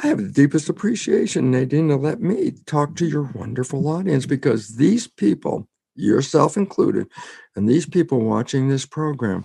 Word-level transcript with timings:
I 0.00 0.06
have 0.06 0.18
the 0.18 0.28
deepest 0.28 0.68
appreciation, 0.68 1.50
Nadine, 1.50 1.88
to 1.88 1.96
let 1.96 2.20
me 2.20 2.52
talk 2.66 2.94
to 2.96 3.06
your 3.06 3.22
wonderful 3.34 3.88
audience 3.88 4.26
because 4.26 4.76
these 4.76 5.08
people, 5.08 5.66
yourself 5.96 6.56
included, 6.56 7.08
and 7.56 7.68
these 7.68 7.84
people 7.84 8.20
watching 8.20 8.68
this 8.68 8.86
program, 8.86 9.44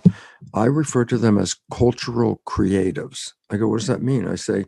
I 0.54 0.66
refer 0.66 1.06
to 1.06 1.18
them 1.18 1.38
as 1.38 1.56
cultural 1.72 2.40
creatives. 2.46 3.32
I 3.50 3.56
go, 3.56 3.66
what 3.66 3.80
does 3.80 3.88
that 3.88 4.02
mean? 4.02 4.28
I 4.28 4.36
say, 4.36 4.66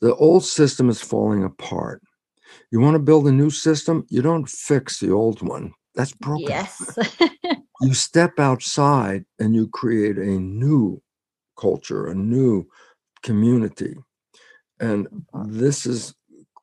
the 0.00 0.12
old 0.16 0.44
system 0.44 0.90
is 0.90 1.00
falling 1.00 1.44
apart. 1.44 2.02
You 2.72 2.80
want 2.80 2.96
to 2.96 2.98
build 2.98 3.28
a 3.28 3.32
new 3.32 3.50
system? 3.50 4.04
You 4.08 4.22
don't 4.22 4.48
fix 4.48 4.98
the 4.98 5.12
old 5.12 5.40
one. 5.40 5.72
That's 5.94 6.14
broken. 6.14 6.48
Yes. 6.48 6.98
you 7.80 7.94
step 7.94 8.40
outside 8.40 9.24
and 9.38 9.54
you 9.54 9.68
create 9.68 10.18
a 10.18 10.40
new 10.40 11.00
culture, 11.56 12.08
a 12.08 12.14
new 12.14 12.66
community. 13.22 13.94
And 14.82 15.06
this 15.46 15.86
is 15.86 16.14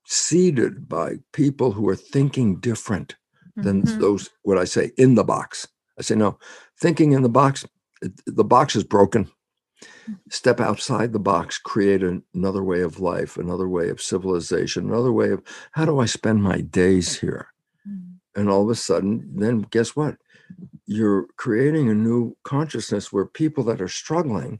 seeded 0.05 0.89
by 0.89 1.19
people 1.31 1.71
who 1.71 1.87
are 1.89 1.95
thinking 1.95 2.59
different 2.59 3.15
than 3.55 3.83
Mhm. 3.83 3.99
those, 3.99 4.29
what 4.43 4.57
I 4.57 4.65
say, 4.65 4.91
in 4.97 5.15
the 5.15 5.23
box. 5.23 5.67
I 5.97 6.01
say, 6.01 6.15
no, 6.15 6.37
thinking 6.79 7.13
in 7.13 7.23
the 7.23 7.29
box, 7.29 7.65
the 8.25 8.43
box 8.43 8.75
is 8.75 8.83
broken. 8.83 9.29
Step 10.29 10.59
outside 10.59 11.13
the 11.13 11.19
box, 11.19 11.57
create 11.57 12.03
an- 12.03 12.23
another 12.33 12.63
way 12.63 12.81
of 12.81 12.99
life, 12.99 13.37
another 13.37 13.67
way 13.67 13.89
of 13.89 14.01
civilization, 14.01 14.87
another 14.87 15.11
way 15.11 15.29
of 15.31 15.41
how 15.71 15.85
do 15.85 15.99
I 15.99 16.05
spend 16.05 16.43
my 16.43 16.61
days 16.61 17.19
here? 17.19 17.47
Mm. 17.87 18.19
And 18.35 18.49
all 18.49 18.63
of 18.63 18.69
a 18.69 18.75
sudden, 18.75 19.31
then 19.35 19.61
guess 19.69 19.95
what? 19.95 20.17
You're 20.85 21.27
creating 21.37 21.89
a 21.89 21.93
new 21.93 22.35
consciousness 22.43 23.13
where 23.13 23.25
people 23.25 23.63
that 23.65 23.81
are 23.81 23.87
struggling 23.87 24.59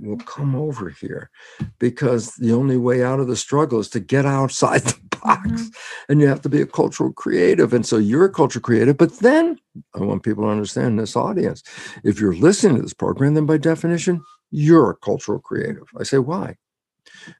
will 0.00 0.18
come 0.18 0.54
over 0.56 0.90
here 0.90 1.30
because 1.78 2.34
the 2.36 2.52
only 2.52 2.76
way 2.76 3.02
out 3.02 3.20
of 3.20 3.28
the 3.28 3.36
struggle 3.36 3.80
is 3.80 3.88
to 3.90 4.00
get 4.00 4.26
outside 4.26 4.82
the 4.82 4.98
box 5.22 5.48
Mhm. 5.48 5.74
and 6.08 6.20
you 6.20 6.28
have 6.28 6.42
to 6.42 6.48
be 6.48 6.60
a 6.60 6.66
cultural 6.66 7.12
creative 7.12 7.72
and 7.72 7.84
so 7.86 7.96
you're 7.96 8.26
a 8.26 8.32
cultural 8.32 8.62
creative 8.62 8.96
but 8.96 9.18
then 9.20 9.58
i 9.94 10.00
want 10.00 10.22
people 10.22 10.44
to 10.44 10.50
understand 10.50 10.98
this 10.98 11.16
audience 11.16 11.62
if 12.04 12.20
you're 12.20 12.34
listening 12.36 12.76
to 12.76 12.82
this 12.82 12.94
program 12.94 13.34
then 13.34 13.46
by 13.46 13.56
definition 13.56 14.22
you're 14.52 14.90
a 14.90 14.96
cultural 14.96 15.40
creative. 15.40 15.84
I 15.98 16.04
say 16.04 16.18
why? 16.18 16.56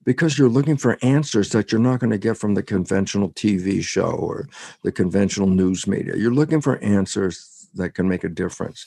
Because 0.04 0.38
you're 0.38 0.48
looking 0.48 0.76
for 0.76 0.98
answers 1.02 1.50
that 1.50 1.70
you're 1.70 1.80
not 1.80 2.00
going 2.00 2.10
to 2.10 2.18
get 2.18 2.36
from 2.36 2.54
the 2.54 2.62
conventional 2.62 3.30
tv 3.30 3.82
show 3.82 4.10
or 4.10 4.48
the 4.82 4.92
conventional 4.92 5.48
news 5.48 5.86
media. 5.86 6.16
You're 6.16 6.34
looking 6.34 6.60
for 6.60 6.78
answers 6.78 7.68
that 7.74 7.94
can 7.94 8.08
make 8.08 8.24
a 8.24 8.28
difference 8.28 8.86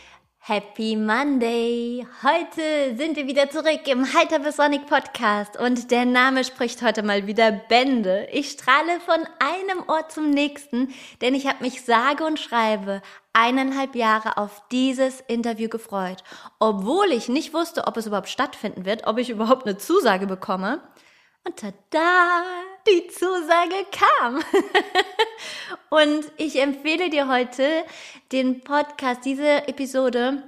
Happy 0.43 0.95
Monday! 0.95 2.03
Heute 2.23 2.97
sind 2.97 3.15
wir 3.15 3.27
wieder 3.27 3.51
zurück 3.51 3.87
im 3.87 4.05
Hypersonic 4.05 4.87
Podcast 4.87 5.55
und 5.55 5.91
der 5.91 6.05
Name 6.05 6.43
spricht 6.43 6.81
heute 6.81 7.03
mal 7.03 7.27
wieder 7.27 7.51
Bände. 7.51 8.27
Ich 8.31 8.49
strahle 8.49 8.99
von 9.01 9.19
einem 9.37 9.87
Ort 9.87 10.11
zum 10.11 10.31
nächsten, 10.31 10.91
denn 11.21 11.35
ich 11.35 11.45
habe 11.45 11.63
mich 11.63 11.85
sage 11.85 12.25
und 12.25 12.39
schreibe 12.39 13.03
eineinhalb 13.33 13.93
Jahre 13.93 14.37
auf 14.37 14.63
dieses 14.71 15.21
Interview 15.21 15.69
gefreut, 15.69 16.23
obwohl 16.57 17.11
ich 17.11 17.29
nicht 17.29 17.53
wusste, 17.53 17.85
ob 17.85 17.97
es 17.97 18.07
überhaupt 18.07 18.29
stattfinden 18.29 18.83
wird, 18.83 19.05
ob 19.05 19.19
ich 19.19 19.29
überhaupt 19.29 19.67
eine 19.67 19.77
Zusage 19.77 20.25
bekomme. 20.25 20.81
Und 21.43 21.57
tada, 21.57 22.41
die 22.87 23.07
Zusage 23.07 23.85
kam. 23.91 24.41
Und 25.89 26.25
ich 26.37 26.61
empfehle 26.61 27.09
dir 27.09 27.27
heute 27.27 27.85
den 28.31 28.61
Podcast, 28.61 29.25
diese 29.25 29.67
Episode 29.67 30.43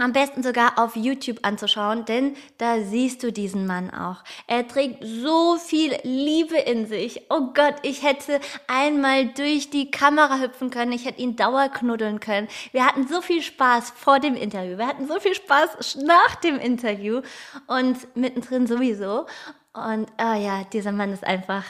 am 0.00 0.12
besten 0.12 0.42
sogar 0.42 0.78
auf 0.78 0.96
YouTube 0.96 1.40
anzuschauen, 1.42 2.04
denn 2.04 2.34
da 2.58 2.80
siehst 2.80 3.22
du 3.22 3.32
diesen 3.32 3.66
Mann 3.66 3.90
auch. 3.90 4.24
Er 4.46 4.66
trägt 4.66 5.04
so 5.04 5.56
viel 5.56 5.94
Liebe 6.02 6.56
in 6.56 6.86
sich. 6.86 7.22
Oh 7.28 7.52
Gott, 7.52 7.74
ich 7.82 8.02
hätte 8.02 8.40
einmal 8.66 9.26
durch 9.26 9.70
die 9.70 9.90
Kamera 9.90 10.38
hüpfen 10.40 10.70
können, 10.70 10.92
ich 10.92 11.04
hätte 11.04 11.20
ihn 11.20 11.36
dauerknuddeln 11.36 12.20
können. 12.20 12.48
Wir 12.72 12.86
hatten 12.86 13.06
so 13.06 13.20
viel 13.20 13.42
Spaß 13.42 13.90
vor 13.90 14.20
dem 14.20 14.36
Interview, 14.36 14.78
wir 14.78 14.86
hatten 14.86 15.06
so 15.06 15.20
viel 15.20 15.34
Spaß 15.34 15.96
nach 15.96 16.36
dem 16.36 16.58
Interview 16.58 17.20
und 17.66 18.16
mittendrin 18.16 18.66
sowieso. 18.66 19.26
Und 19.72 20.08
ah 20.16 20.36
ja, 20.36 20.64
dieser 20.64 20.92
Mann 20.92 21.12
ist 21.12 21.24
einfach 21.24 21.64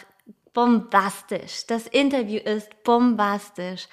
bombastisch. 0.53 1.67
Das 1.67 1.87
Interview 1.87 2.39
ist 2.39 2.83
bombastisch. 2.83 3.89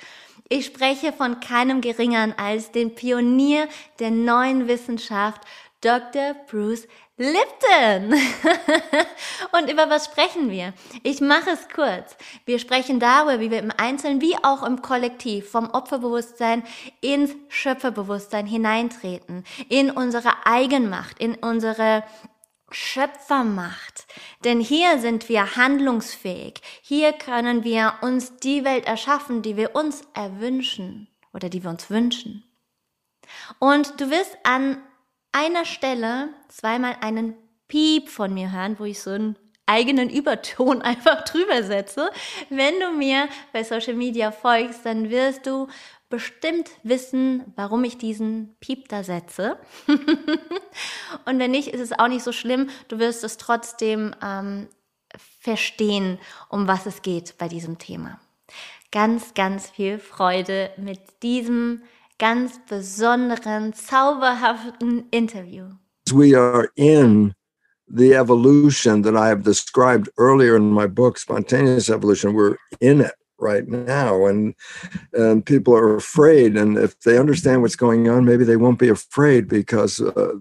Ich 0.49 0.65
spreche 0.65 1.11
von 1.11 1.41
keinem 1.41 1.81
geringeren 1.81 2.33
als 2.37 2.71
den 2.71 2.95
Pionier 2.95 3.67
der 3.99 4.11
neuen 4.11 4.67
Wissenschaft, 4.67 5.41
Dr. 5.81 6.35
Bruce 6.49 6.87
Lipton. 7.17 8.13
Und 9.51 9.71
über 9.71 9.89
was 9.89 10.05
sprechen 10.05 10.49
wir? 10.49 10.73
Ich 11.03 11.19
mache 11.19 11.49
es 11.49 11.67
kurz. 11.67 12.15
Wir 12.45 12.59
sprechen 12.59 12.99
darüber, 12.99 13.39
wie 13.39 13.51
wir 13.51 13.59
im 13.59 13.73
Einzelnen 13.75 14.21
wie 14.21 14.35
auch 14.43 14.63
im 14.63 14.81
Kollektiv 14.81 15.49
vom 15.49 15.69
Opferbewusstsein 15.69 16.63
ins 17.01 17.35
Schöpferbewusstsein 17.49 18.45
hineintreten, 18.45 19.43
in 19.67 19.91
unsere 19.91 20.45
Eigenmacht, 20.45 21.19
in 21.19 21.35
unsere 21.35 22.03
Schöpfermacht. 22.69 24.07
Denn 24.43 24.59
hier 24.59 24.99
sind 24.99 25.29
wir 25.29 25.55
handlungsfähig. 25.55 26.61
Hier 26.81 27.13
können 27.13 27.63
wir 27.63 27.95
uns 28.01 28.37
die 28.37 28.63
Welt 28.63 28.85
erschaffen, 28.85 29.41
die 29.41 29.55
wir 29.55 29.75
uns 29.75 30.01
erwünschen 30.13 31.07
oder 31.33 31.49
die 31.49 31.63
wir 31.63 31.69
uns 31.69 31.89
wünschen. 31.89 32.43
Und 33.59 33.99
du 33.99 34.09
wirst 34.09 34.37
an 34.43 34.77
einer 35.31 35.65
Stelle 35.65 36.29
zweimal 36.49 36.97
einen 37.01 37.35
Piep 37.67 38.09
von 38.09 38.33
mir 38.33 38.51
hören, 38.51 38.79
wo 38.79 38.85
ich 38.85 39.01
so 39.01 39.11
einen 39.11 39.37
eigenen 39.67 40.09
Überton 40.09 40.81
einfach 40.81 41.23
drüber 41.23 41.63
setze. 41.63 42.09
Wenn 42.49 42.79
du 42.79 42.91
mir 42.91 43.27
bei 43.53 43.63
Social 43.63 43.93
Media 43.93 44.31
folgst, 44.31 44.85
dann 44.85 45.11
wirst 45.11 45.45
du 45.45 45.67
bestimmt 46.09 46.69
wissen, 46.83 47.43
warum 47.55 47.83
ich 47.83 47.97
diesen 47.97 48.55
Piep 48.59 48.87
da 48.87 49.03
setze. 49.03 49.57
Und 51.25 51.39
wenn 51.39 51.51
nicht, 51.51 51.67
ist 51.67 51.81
es 51.81 51.97
auch 51.97 52.07
nicht 52.07 52.23
so 52.23 52.31
schlimm. 52.31 52.69
Du 52.87 52.97
wirst 52.97 53.23
es 53.23 53.37
trotzdem 53.37 54.15
ähm, 54.23 54.67
verstehen, 55.41 56.17
um 56.49 56.67
was 56.67 56.85
es 56.85 57.01
geht 57.01 57.37
bei 57.37 57.47
diesem 57.47 57.77
Thema. 57.77 58.19
Ganz, 58.91 59.33
ganz 59.33 59.69
viel 59.69 59.99
Freude 59.99 60.71
mit 60.77 61.01
diesem 61.23 61.83
ganz 62.19 62.59
besonderen, 62.67 63.73
zauberhaften 63.73 65.07
Interview. 65.11 65.65
we 66.13 66.37
are 66.37 66.69
in 66.75 67.33
the 67.89 68.15
evolution 68.15 69.01
that 69.03 69.15
I 69.15 69.29
have 69.29 69.43
described 69.43 70.09
earlier 70.17 70.55
in 70.55 70.71
my 70.71 70.87
book, 70.87 71.17
Spontaneous 71.17 71.89
Evolution. 71.89 72.33
We're 72.33 72.57
in 72.81 73.01
it 73.01 73.13
right 73.39 73.67
now, 73.67 74.25
and 74.25 74.55
and 75.13 75.45
people 75.45 75.75
are 75.75 75.95
afraid. 75.95 76.57
And 76.57 76.77
if 76.77 76.99
they 77.01 77.17
understand 77.17 77.61
what's 77.61 77.75
going 77.75 78.09
on, 78.09 78.25
maybe 78.25 78.43
they 78.43 78.57
won't 78.57 78.79
be 78.79 78.89
afraid 78.89 79.47
because 79.47 80.01
uh, 80.01 80.33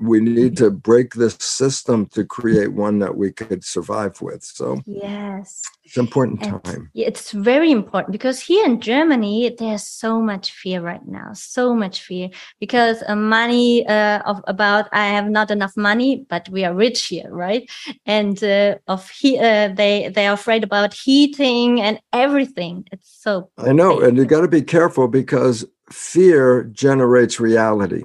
we 0.00 0.20
need 0.20 0.56
to 0.58 0.70
break 0.70 1.14
this 1.14 1.36
system 1.40 2.06
to 2.06 2.24
create 2.24 2.72
one 2.72 2.98
that 3.00 3.16
we 3.16 3.32
could 3.32 3.64
survive 3.64 4.20
with. 4.20 4.44
So 4.44 4.82
Yes. 4.86 5.62
it's 5.84 5.96
important 5.96 6.42
And 6.42 6.64
time. 6.64 6.90
it's 6.94 7.30
very 7.32 7.70
important 7.70 8.12
because 8.12 8.40
here 8.40 8.64
in 8.64 8.80
Germany, 8.80 9.54
there's 9.58 9.86
so 9.86 10.20
much 10.20 10.52
fear 10.52 10.80
right 10.80 11.06
now, 11.06 11.32
so 11.32 11.74
much 11.74 12.02
fear 12.02 12.30
because 12.60 13.02
uh, 13.08 13.16
money 13.16 13.86
uh, 13.86 14.20
of 14.20 14.42
about 14.46 14.88
I 14.92 15.06
have 15.08 15.28
not 15.30 15.50
enough 15.50 15.76
money, 15.76 16.24
but 16.28 16.48
we 16.48 16.64
are 16.64 16.74
rich 16.74 17.06
here, 17.06 17.28
right? 17.30 17.68
And 18.06 18.42
uh, 18.42 18.76
of 18.88 19.08
he, 19.10 19.38
uh, 19.38 19.68
they 19.68 20.08
they 20.14 20.26
are 20.26 20.34
afraid 20.34 20.64
about 20.64 20.94
heating 20.94 21.80
and 21.80 22.00
everything. 22.12 22.86
It's 22.92 23.10
so 23.22 23.50
I 23.58 23.72
know, 23.72 24.00
and 24.00 24.16
you 24.16 24.24
got 24.24 24.40
to 24.42 24.48
be 24.48 24.62
careful 24.62 25.08
because 25.08 25.64
fear 25.90 26.64
generates 26.64 27.38
reality. 27.40 28.04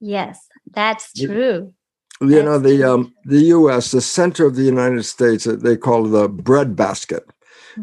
yes, 0.00 0.43
that's 0.72 1.12
true. 1.12 1.72
you 2.20 2.42
know 2.42 2.58
the 2.58 2.82
um 2.82 3.12
the 3.24 3.40
us 3.40 3.90
the 3.90 4.00
center 4.00 4.46
of 4.46 4.54
the 4.54 4.62
united 4.62 5.04
states 5.04 5.46
uh, 5.46 5.56
they 5.56 5.76
call 5.76 6.04
the 6.04 6.28
bread 6.28 6.76
basket 6.76 7.24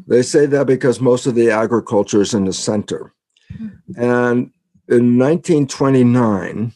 they 0.08 0.22
say 0.22 0.46
that 0.46 0.68
because 0.68 1.02
most 1.02 1.26
of 1.28 1.36
the 1.36 1.50
agriculture 1.52 2.22
is 2.22 2.34
in 2.34 2.46
the 2.46 2.54
center 2.54 3.14
and 3.98 4.52
in 4.88 5.18
1929 5.20 6.74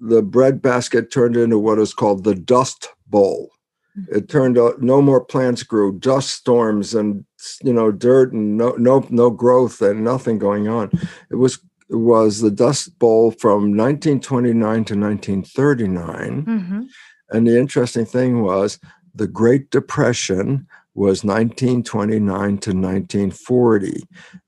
the 0.00 0.22
breadbasket 0.22 1.12
turned 1.12 1.36
into 1.36 1.58
what 1.58 1.78
is 1.78 1.92
called 1.92 2.24
the 2.24 2.34
dust 2.34 2.88
bowl. 3.06 3.50
Mm-hmm. 3.98 4.16
It 4.16 4.28
turned 4.28 4.58
out 4.58 4.80
no 4.80 5.02
more 5.02 5.22
plants 5.22 5.62
grew, 5.62 5.98
dust 5.98 6.30
storms 6.30 6.94
and 6.94 7.24
you 7.62 7.72
know 7.72 7.92
dirt 7.92 8.32
and 8.32 8.56
no 8.56 8.70
no 8.72 9.06
no 9.10 9.30
growth 9.30 9.82
and 9.82 10.02
nothing 10.02 10.38
going 10.38 10.68
on. 10.68 10.90
It 11.30 11.36
was 11.36 11.60
was 11.90 12.40
the 12.40 12.50
Dust 12.50 12.98
Bowl 12.98 13.30
from 13.32 13.74
1929 13.74 14.84
to 14.84 14.94
1939. 14.94 16.44
Mhm. 16.44 16.88
And 17.30 17.46
the 17.46 17.58
interesting 17.58 18.04
thing 18.04 18.42
was 18.42 18.78
the 19.14 19.26
Great 19.26 19.70
Depression 19.70 20.66
was 20.94 21.24
1929 21.24 22.58
to 22.58 22.72
1940. 22.72 24.04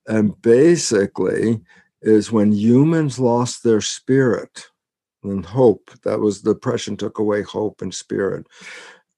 And 0.07 0.41
basically 0.43 1.61
is 2.03 2.33
when 2.33 2.53
humans 2.53 3.19
lost 3.19 3.63
their 3.63 3.81
spirit 3.81 4.67
and 5.23 5.47
hope. 5.47 5.91
That 6.05 6.21
was 6.21 6.43
the 6.43 6.55
depression 6.55 6.97
took 6.97 7.19
away 7.19 7.43
hope 7.43 7.81
and 7.81 7.95
spirit. 7.95 8.47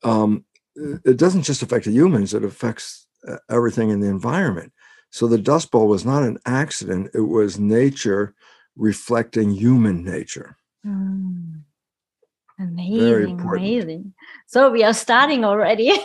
Um, 0.03 0.45
it 0.77 1.01
it 1.05 1.17
doesn't 1.17 1.43
just 1.43 1.63
affect 1.63 1.87
the 1.87 1.93
humans, 1.93 2.35
it 2.35 2.45
affects 2.45 3.07
uh, 3.27 3.37
everything 3.49 3.91
in 3.91 4.01
the 4.01 4.09
environment. 4.09 4.73
So 5.15 5.29
the 5.29 5.39
Dust 5.39 5.71
Bowl 5.71 5.87
was 5.87 6.05
not 6.05 6.25
an 6.25 6.39
accident, 6.45 7.13
it 7.15 7.21
was 7.21 7.57
nature 7.57 8.35
reflecting 8.75 9.53
human 9.53 10.03
nature. 10.05 10.57
Mm. 10.85 11.61
Amazing, 12.59 13.41
amazing. 13.41 14.15
So 14.49 14.73
we 14.73 14.83
are 14.83 14.93
starting 14.93 15.45
already. 15.45 15.93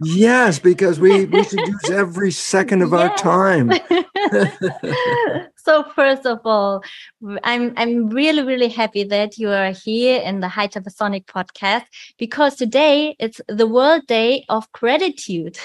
Yes, 0.00 0.60
because 0.60 1.00
we, 1.00 1.24
we 1.24 1.42
should 1.42 1.66
use 1.66 1.90
every 1.90 2.30
second 2.30 2.82
of 2.82 2.94
our 2.94 3.16
time. 3.16 3.68
so 5.68 5.84
first 5.94 6.24
of 6.24 6.40
all, 6.46 6.82
I'm 7.44 7.74
I'm 7.76 8.08
really 8.08 8.42
really 8.42 8.68
happy 8.68 9.04
that 9.04 9.36
you 9.36 9.50
are 9.50 9.70
here 9.70 10.18
in 10.22 10.40
the 10.40 10.48
High 10.48 10.70
Sonic 10.88 11.26
podcast 11.26 11.84
because 12.16 12.56
today 12.56 13.14
it's 13.18 13.40
the 13.48 13.66
World 13.66 14.06
Day 14.06 14.46
of 14.48 14.70
Gratitude. 14.72 15.58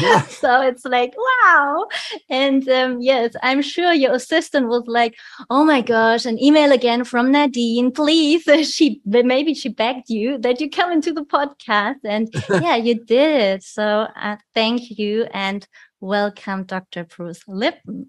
Yeah. 0.00 0.22
so 0.42 0.62
it's 0.62 0.86
like 0.86 1.12
wow, 1.18 1.86
and 2.30 2.66
um, 2.70 3.02
yes, 3.02 3.34
I'm 3.42 3.60
sure 3.60 3.92
your 3.92 4.14
assistant 4.14 4.68
was 4.68 4.84
like, 4.86 5.16
oh 5.50 5.64
my 5.64 5.82
gosh, 5.82 6.24
an 6.24 6.42
email 6.42 6.72
again 6.72 7.04
from 7.04 7.30
Nadine, 7.30 7.92
please. 7.92 8.44
She 8.80 9.00
maybe 9.04 9.52
she 9.52 9.68
begged 9.68 10.08
you 10.08 10.38
that 10.38 10.60
you 10.60 10.70
come 10.70 10.92
into 10.92 11.12
the 11.12 11.24
podcast, 11.24 12.00
and 12.04 12.28
yeah, 12.48 12.76
you 12.76 12.94
did. 12.94 13.56
it. 13.56 13.62
So 13.62 14.06
uh, 14.16 14.36
thank 14.54 14.98
you 14.98 15.26
and 15.34 15.66
welcome, 16.00 16.64
Dr. 16.64 17.04
Bruce 17.04 17.42
Lipton. 17.46 18.08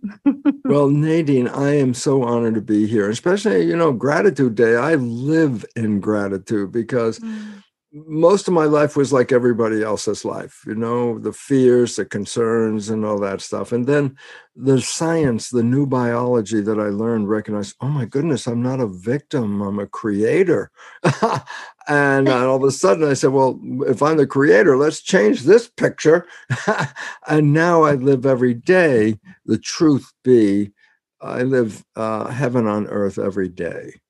Well, 0.72 0.88
Nadine, 0.88 1.50
I 1.50 1.76
am 1.76 1.94
so 1.94 2.24
honored 2.24 2.56
to 2.56 2.62
be 2.62 2.88
here, 2.88 3.10
especially, 3.10 3.66
you 3.66 3.76
know, 3.76 3.92
Gratitude 3.92 4.56
Day. 4.56 4.78
I 4.78 4.96
live 4.96 5.66
in 5.76 6.00
gratitude 6.00 6.72
because 6.72 7.20
mm. 7.20 7.62
most 7.92 8.48
of 8.48 8.54
my 8.54 8.64
life 8.64 8.96
was 8.96 9.12
like 9.12 9.34
everybody 9.34 9.84
else's 9.84 10.24
life, 10.24 10.64
you 10.66 10.76
know, 10.76 11.20
the 11.20 11.34
fears, 11.34 11.98
the 11.98 12.06
concerns, 12.06 12.90
and 12.90 13.04
all 13.04 13.20
that 13.20 13.42
stuff. 13.42 13.74
And 13.74 13.86
then 13.86 14.16
the 14.56 14.80
science, 14.80 15.50
the 15.50 15.62
new 15.62 15.86
biology 15.86 16.62
that 16.62 16.80
I 16.80 16.88
learned, 16.88 17.28
recognized, 17.28 17.76
oh 17.82 17.90
my 17.90 18.06
goodness, 18.06 18.48
I'm 18.48 18.62
not 18.62 18.80
a 18.80 18.88
victim, 18.88 19.62
I'm 19.62 19.78
a 19.78 19.88
creator. 19.88 20.72
and 21.88 22.30
uh, 22.30 22.50
all 22.50 22.58
of 22.58 22.64
a 22.64 22.72
sudden 22.72 23.04
I 23.10 23.14
said, 23.14 23.32
well, 23.32 23.60
if 23.88 24.02
I'm 24.02 24.18
the 24.18 24.28
creator, 24.28 24.78
let's 24.78 25.02
change 25.02 25.44
this 25.44 25.70
picture. 25.70 26.28
and 27.28 27.54
now 27.54 27.84
I 27.84 27.96
live 27.96 28.26
every 28.26 28.54
day, 28.54 29.20
the 29.46 29.58
truth 29.58 30.12
be, 30.24 30.72
I 31.22 31.44
live 31.44 31.84
uh, 31.96 32.28
heaven 32.30 32.68
on 32.68 32.88
earth 32.88 33.18
every 33.20 33.50
day 33.50 34.02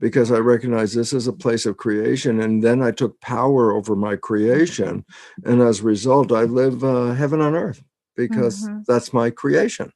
because 0.00 0.30
I 0.30 0.38
recognize 0.38 0.94
this 0.94 1.12
is 1.12 1.26
a 1.26 1.32
place 1.32 1.66
of 1.66 1.76
creation. 1.76 2.40
And 2.40 2.62
then 2.62 2.82
I 2.82 2.90
took 2.90 3.20
power 3.20 3.72
over 3.72 3.96
my 3.96 4.16
creation. 4.16 5.04
And 5.44 5.60
as 5.62 5.80
a 5.80 5.84
result, 5.84 6.32
I 6.32 6.44
live 6.44 6.84
uh, 6.84 7.12
heaven 7.14 7.40
on 7.40 7.54
earth 7.54 7.82
because 8.16 8.70
Mhm. 8.70 8.84
that's 8.86 9.12
my 9.12 9.30
creation. 9.30 9.92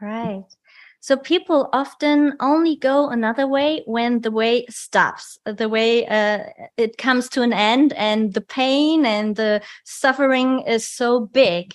Right. 0.00 0.44
So 1.02 1.16
people 1.16 1.68
often 1.72 2.34
only 2.38 2.76
go 2.76 3.08
another 3.08 3.48
way 3.48 3.82
when 3.86 4.20
the 4.20 4.30
way 4.30 4.66
stops, 4.70 5.36
the 5.44 5.68
way 5.68 6.06
uh, 6.06 6.44
it 6.76 6.96
comes 6.96 7.28
to 7.30 7.42
an 7.42 7.52
end, 7.52 7.92
and 7.94 8.32
the 8.34 8.40
pain 8.40 9.04
and 9.04 9.34
the 9.34 9.62
suffering 9.84 10.60
is 10.60 10.88
so 10.88 11.18
big. 11.18 11.74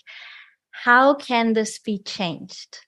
How 0.71 1.13
can 1.13 1.51
this 1.51 1.77
be 1.77 1.99
changed? 1.99 2.86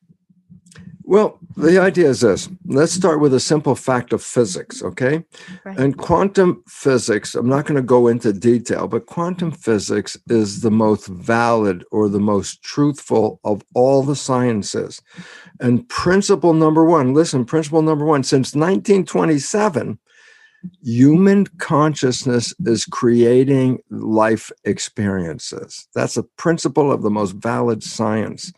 Well, 1.10 1.40
the 1.58 1.80
idea 1.80 2.08
is 2.08 2.22
this 2.22 2.48
let's 2.68 2.92
start 2.92 3.20
with 3.20 3.34
a 3.34 3.40
simple 3.40 3.74
fact 3.74 4.14
of 4.14 4.22
physics, 4.22 4.84
okay? 4.84 5.24
Right. 5.66 5.80
And 5.80 5.98
quantum 5.98 6.64
physics, 6.68 7.34
I'm 7.34 7.50
not 7.50 7.66
going 7.66 7.78
to 7.78 7.82
go 7.82 8.08
into 8.08 8.32
detail, 8.32 8.88
but 8.88 9.08
quantum 9.08 9.50
physics 9.50 10.16
is 10.28 10.62
the 10.62 10.70
most 10.70 11.08
valid 11.08 11.84
or 11.92 12.10
the 12.10 12.20
most 12.20 12.62
truthful 12.62 13.40
of 13.44 13.64
all 13.74 14.04
the 14.04 14.16
sciences. 14.16 15.02
And 15.60 15.90
principle 15.90 16.54
number 16.54 16.86
one, 16.86 17.16
listen, 17.16 17.44
principle 17.44 17.82
number 17.82 18.06
one, 18.06 18.22
since 18.22 18.54
1927, 18.54 19.98
human 20.84 21.48
consciousness 21.58 22.54
is 22.66 22.86
creating 22.86 23.80
life 23.90 24.52
experiences. 24.64 25.88
That's 25.96 26.18
a 26.18 26.24
principle 26.38 26.92
of 26.92 27.02
the 27.02 27.10
most 27.10 27.32
valid 27.32 27.84
science. 27.84 28.54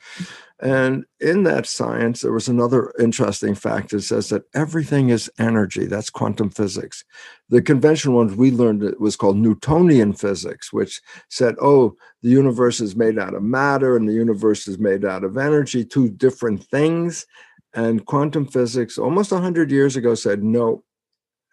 And 0.61 1.05
in 1.19 1.41
that 1.43 1.65
science, 1.65 2.21
there 2.21 2.31
was 2.31 2.47
another 2.47 2.93
interesting 2.99 3.55
fact 3.55 3.89
that 3.89 4.01
says 4.01 4.29
that 4.29 4.43
everything 4.53 5.09
is 5.09 5.29
energy. 5.39 5.87
That's 5.87 6.11
quantum 6.11 6.51
physics. 6.51 7.03
The 7.49 7.63
conventional 7.63 8.15
ones 8.15 8.35
we 8.35 8.51
learned 8.51 8.83
it 8.83 9.01
was 9.01 9.15
called 9.15 9.37
Newtonian 9.37 10.13
physics, 10.13 10.71
which 10.71 11.01
said, 11.29 11.55
oh, 11.59 11.95
the 12.21 12.29
universe 12.29 12.79
is 12.79 12.95
made 12.95 13.17
out 13.17 13.33
of 13.33 13.41
matter 13.41 13.95
and 13.95 14.07
the 14.07 14.13
universe 14.13 14.67
is 14.67 14.77
made 14.77 15.03
out 15.03 15.23
of 15.23 15.35
energy, 15.35 15.83
two 15.83 16.09
different 16.09 16.63
things. 16.65 17.25
And 17.73 18.05
quantum 18.05 18.45
physics, 18.45 18.99
almost 18.99 19.31
100 19.31 19.71
years 19.71 19.95
ago, 19.95 20.13
said, 20.13 20.43
no, 20.43 20.83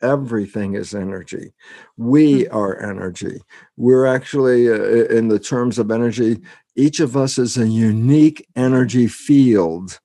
everything 0.02 0.74
is 0.74 0.94
energy. 0.94 1.52
We 1.96 2.46
are 2.48 2.80
energy. 2.82 3.40
We're 3.76 4.06
actually, 4.06 4.68
uh, 4.68 5.06
in 5.06 5.28
the 5.28 5.38
terms 5.38 5.78
of 5.78 5.90
energy, 5.90 6.40
each 6.78 7.00
of 7.00 7.16
us 7.16 7.38
is 7.38 7.58
a 7.58 7.66
unique 7.66 8.46
energy 8.54 9.08
field. 9.08 9.98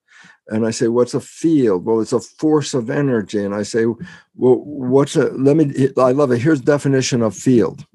And 0.47 0.65
I 0.65 0.71
say, 0.71 0.87
what's 0.87 1.13
a 1.13 1.21
field? 1.21 1.85
Well, 1.85 2.01
it's 2.01 2.11
a 2.11 2.19
force 2.19 2.73
of 2.73 2.89
energy. 2.89 3.43
And 3.45 3.53
I 3.53 3.63
say, 3.63 3.85
well, 3.85 3.99
what's 4.35 5.15
a, 5.15 5.25
let 5.29 5.55
me, 5.55 5.89
I 5.97 6.11
love 6.11 6.31
it. 6.31 6.39
Here's 6.39 6.59
definition 6.59 7.21
of 7.21 7.35
field 7.35 7.85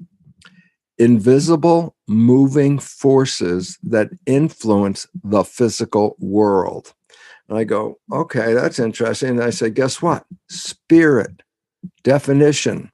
invisible 0.97 1.95
moving 2.07 2.77
forces 2.77 3.77
that 3.83 4.09
influence 4.25 5.07
the 5.23 5.43
physical 5.43 6.17
world. 6.19 6.93
And 7.47 7.57
I 7.57 7.63
go, 7.63 7.99
okay, 8.11 8.53
that's 8.53 8.79
interesting. 8.79 9.29
And 9.29 9.43
I 9.43 9.49
say, 9.49 9.69
guess 9.69 10.01
what? 10.01 10.25
Spirit, 10.49 11.41
definition, 12.03 12.91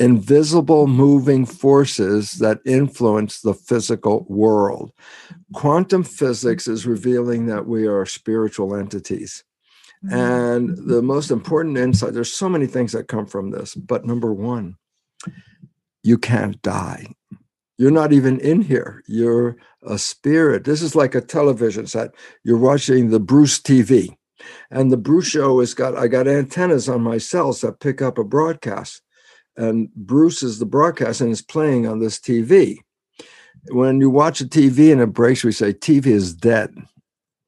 invisible 0.00 0.86
moving 0.86 1.44
forces 1.44 2.32
that 2.38 2.58
influence 2.64 3.42
the 3.42 3.52
physical 3.54 4.24
world. 4.28 4.92
Quantum 5.52 6.02
physics 6.02 6.66
is 6.66 6.86
revealing 6.86 7.46
that 7.46 7.66
we 7.66 7.86
are 7.86 8.06
spiritual 8.06 8.74
entities. 8.74 9.44
And 10.10 10.70
mm-hmm. 10.70 10.88
the 10.88 11.02
most 11.02 11.30
important 11.30 11.76
insight, 11.76 12.14
there's 12.14 12.32
so 12.32 12.48
many 12.48 12.66
things 12.66 12.92
that 12.92 13.08
come 13.08 13.26
from 13.26 13.50
this, 13.50 13.74
but 13.74 14.06
number 14.06 14.32
one, 14.32 14.76
you 16.02 16.16
can't 16.16 16.60
die. 16.62 17.06
You're 17.76 17.90
not 17.90 18.12
even 18.12 18.40
in 18.40 18.62
here. 18.62 19.02
You're 19.06 19.56
a 19.86 19.98
spirit. 19.98 20.64
This 20.64 20.80
is 20.80 20.96
like 20.96 21.14
a 21.14 21.20
television 21.20 21.86
set. 21.86 22.14
You're 22.42 22.58
watching 22.58 23.10
the 23.10 23.20
Bruce 23.20 23.60
TV. 23.60 24.16
And 24.70 24.90
the 24.90 24.96
Bruce 24.96 25.28
show 25.28 25.60
has 25.60 25.74
got, 25.74 25.94
I 25.94 26.08
got 26.08 26.26
antennas 26.26 26.88
on 26.88 27.02
my 27.02 27.18
cells 27.18 27.60
that 27.60 27.80
pick 27.80 28.00
up 28.00 28.16
a 28.16 28.24
broadcast. 28.24 29.02
And 29.60 29.92
Bruce 29.94 30.42
is 30.42 30.58
the 30.58 30.64
broadcast 30.64 31.20
and 31.20 31.30
it's 31.30 31.42
playing 31.42 31.86
on 31.86 32.00
this 32.00 32.18
TV. 32.18 32.78
When 33.68 34.00
you 34.00 34.08
watch 34.08 34.40
a 34.40 34.46
TV 34.46 34.90
and 34.90 35.02
it 35.02 35.12
breaks, 35.12 35.44
we 35.44 35.52
say, 35.52 35.74
TV 35.74 36.06
is 36.06 36.32
dead. 36.32 36.74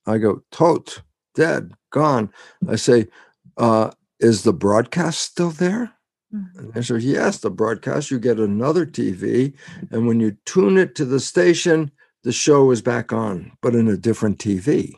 I 0.05 0.19
go, 0.19 0.43
tot, 0.53 1.01
dead, 1.35 1.73
gone. 1.91 2.31
I 2.69 2.77
say, 2.77 3.09
uh, 3.57 3.93
is 4.21 4.43
the 4.43 4.53
broadcast 4.53 5.21
still 5.21 5.53
there? 5.53 5.91
Mhm. 6.35 6.59
And 6.59 6.75
they 6.75 6.83
said, 6.83 7.01
yes, 7.03 7.39
the 7.39 7.51
broadcast, 7.51 8.11
you 8.11 8.19
get 8.19 8.39
another 8.39 8.85
TV. 8.85 9.55
And 9.91 10.07
when 10.07 10.21
you 10.21 10.37
tune 10.45 10.77
it 10.77 10.95
to 10.97 11.07
the 11.07 11.21
station, 11.21 11.91
the 12.25 12.33
show 12.33 12.71
is 12.73 12.83
back 12.83 13.11
on, 13.11 13.53
but 13.63 13.75
in 13.75 13.89
a 13.89 13.97
different 13.97 14.39
TV. 14.39 14.93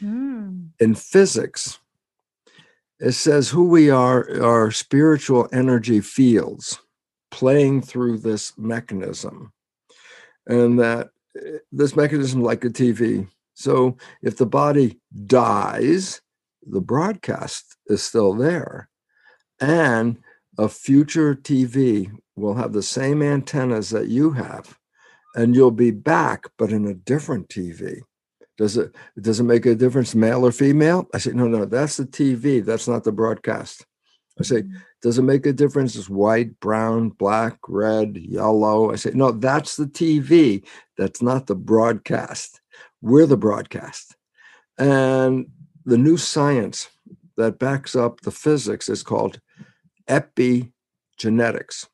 Mm. 0.00 0.70
In 0.80 0.96
physics, 0.96 1.78
it 3.00 3.12
says 3.12 3.48
who 3.48 3.64
we 3.64 3.90
are 3.90 4.42
are 4.42 4.70
spiritual 4.70 5.48
energy 5.52 6.00
fields 6.00 6.78
playing 7.30 7.80
through 7.80 8.18
this 8.18 8.56
mechanism. 8.58 9.52
And 10.46 10.78
that 10.78 11.08
eh, 11.36 11.58
this 11.72 11.96
mechanism, 11.96 12.42
like 12.42 12.64
a 12.64 12.68
TV. 12.68 13.28
So 13.54 13.96
if 14.22 14.36
the 14.36 14.46
body 14.46 15.00
dies, 15.26 16.20
the 16.66 16.80
broadcast 16.80 17.76
is 17.86 18.02
still 18.02 18.34
there. 18.34 18.88
And 19.60 20.18
a 20.58 20.68
future 20.68 21.34
TV 21.34 22.10
will 22.36 22.54
have 22.54 22.72
the 22.72 22.82
same 22.82 23.22
antennas 23.22 23.90
that 23.90 24.08
you 24.08 24.32
have, 24.32 24.78
and 25.34 25.54
you'll 25.54 25.70
be 25.70 25.90
back, 25.90 26.44
but 26.58 26.70
in 26.70 26.86
a 26.86 26.94
different 26.94 27.48
TV. 27.48 28.00
Does 28.60 28.76
it 28.76 28.94
does 29.18 29.40
it 29.40 29.44
make 29.44 29.64
a 29.64 29.74
difference, 29.74 30.14
male 30.14 30.44
or 30.44 30.52
female? 30.52 31.08
I 31.14 31.18
say, 31.18 31.30
no, 31.32 31.48
no, 31.48 31.64
that's 31.64 31.96
the 31.96 32.04
TV. 32.04 32.62
That's 32.62 32.86
not 32.86 33.04
the 33.04 33.10
broadcast. 33.10 33.86
I 34.38 34.42
say, 34.42 34.56
mm-hmm. 34.56 34.76
does 35.00 35.18
it 35.18 35.22
make 35.22 35.46
a 35.46 35.54
difference? 35.54 35.96
It's 35.96 36.10
white, 36.10 36.60
brown, 36.60 37.08
black, 37.08 37.56
red, 37.66 38.18
yellow. 38.18 38.92
I 38.92 38.96
say, 38.96 39.12
no, 39.14 39.30
that's 39.30 39.76
the 39.76 39.86
TV. 39.86 40.62
That's 40.98 41.22
not 41.22 41.46
the 41.46 41.54
broadcast. 41.54 42.60
We're 43.00 43.24
the 43.24 43.38
broadcast. 43.38 44.14
And 44.76 45.46
the 45.86 45.96
new 45.96 46.18
science 46.18 46.90
that 47.38 47.58
backs 47.58 47.96
up 47.96 48.20
the 48.20 48.30
physics 48.30 48.90
is 48.90 49.02
called 49.02 49.40
epigenetics. 50.06 51.86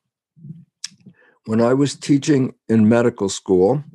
When 1.45 1.61
I 1.61 1.73
was 1.73 1.95
teaching 1.95 2.55
in 2.67 2.89
medical 2.89 3.29
school, 3.29 3.85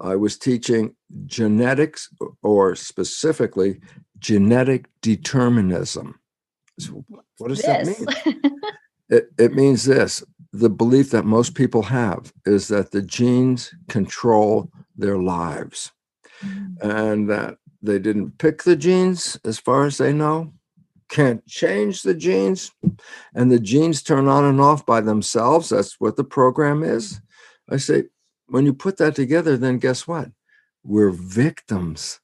I 0.00 0.16
was 0.16 0.38
teaching 0.38 0.94
genetics, 1.26 2.08
or 2.42 2.74
specifically 2.74 3.80
genetic 4.18 4.86
determinism. 5.02 6.18
So 6.78 7.04
what 7.38 7.48
does 7.48 7.62
this? 7.62 7.98
that 7.98 8.26
mean? 8.26 8.52
it, 9.08 9.30
it 9.38 9.54
means 9.54 9.84
this 9.84 10.22
the 10.52 10.70
belief 10.70 11.10
that 11.10 11.24
most 11.24 11.54
people 11.54 11.82
have 11.82 12.32
is 12.46 12.68
that 12.68 12.90
the 12.90 13.02
genes 13.02 13.74
control 13.88 14.70
their 14.96 15.18
lives 15.18 15.92
mm. 16.42 16.74
and 16.80 17.28
that 17.28 17.58
they 17.82 17.98
didn't 17.98 18.38
pick 18.38 18.62
the 18.62 18.76
genes 18.76 19.38
as 19.44 19.58
far 19.58 19.84
as 19.84 19.98
they 19.98 20.12
know 20.12 20.52
can't 21.08 21.46
change 21.46 22.02
the 22.02 22.14
genes 22.14 22.70
and 23.34 23.50
the 23.50 23.58
genes 23.58 24.02
turn 24.02 24.28
on 24.28 24.44
and 24.44 24.60
off 24.60 24.84
by 24.84 25.00
themselves 25.00 25.68
that's 25.68 25.98
what 26.00 26.16
the 26.16 26.24
program 26.24 26.82
is 26.82 27.20
i 27.70 27.76
say 27.76 28.04
when 28.48 28.64
you 28.64 28.74
put 28.74 28.96
that 28.98 29.14
together, 29.14 29.56
then 29.56 29.78
guess 29.78 30.06
what? 30.06 30.30
We're 30.82 31.10
victims 31.10 32.20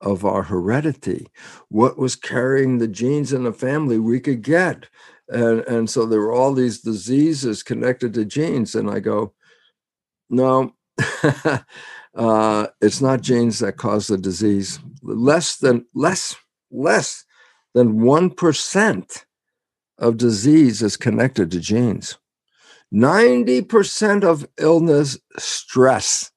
of 0.00 0.24
our 0.24 0.44
heredity. 0.44 1.26
What 1.68 1.98
was 1.98 2.16
carrying 2.16 2.78
the 2.78 2.88
genes 2.88 3.32
in 3.32 3.44
the 3.44 3.52
family 3.52 3.98
we 3.98 4.20
could 4.20 4.42
get. 4.42 4.88
And, 5.28 5.60
and 5.60 5.90
so 5.90 6.06
there 6.06 6.20
were 6.20 6.32
all 6.32 6.52
these 6.52 6.80
diseases 6.80 7.62
connected 7.62 8.14
to 8.14 8.24
genes. 8.24 8.74
And 8.74 8.90
I 8.90 9.00
go, 9.00 9.34
no, 10.30 10.74
uh, 12.14 12.66
it's 12.80 13.00
not 13.00 13.22
genes 13.22 13.58
that 13.60 13.76
cause 13.76 14.06
the 14.06 14.18
disease. 14.18 14.78
Less 15.02 15.56
than 15.56 15.86
less, 15.94 16.36
less 16.70 17.24
than 17.74 18.00
1% 18.00 19.24
of 19.98 20.16
disease 20.16 20.82
is 20.82 20.96
connected 20.96 21.50
to 21.50 21.60
genes. 21.60 22.18
90% 22.92 24.24
of 24.24 24.46
illness 24.58 25.18
stress. 25.38 26.30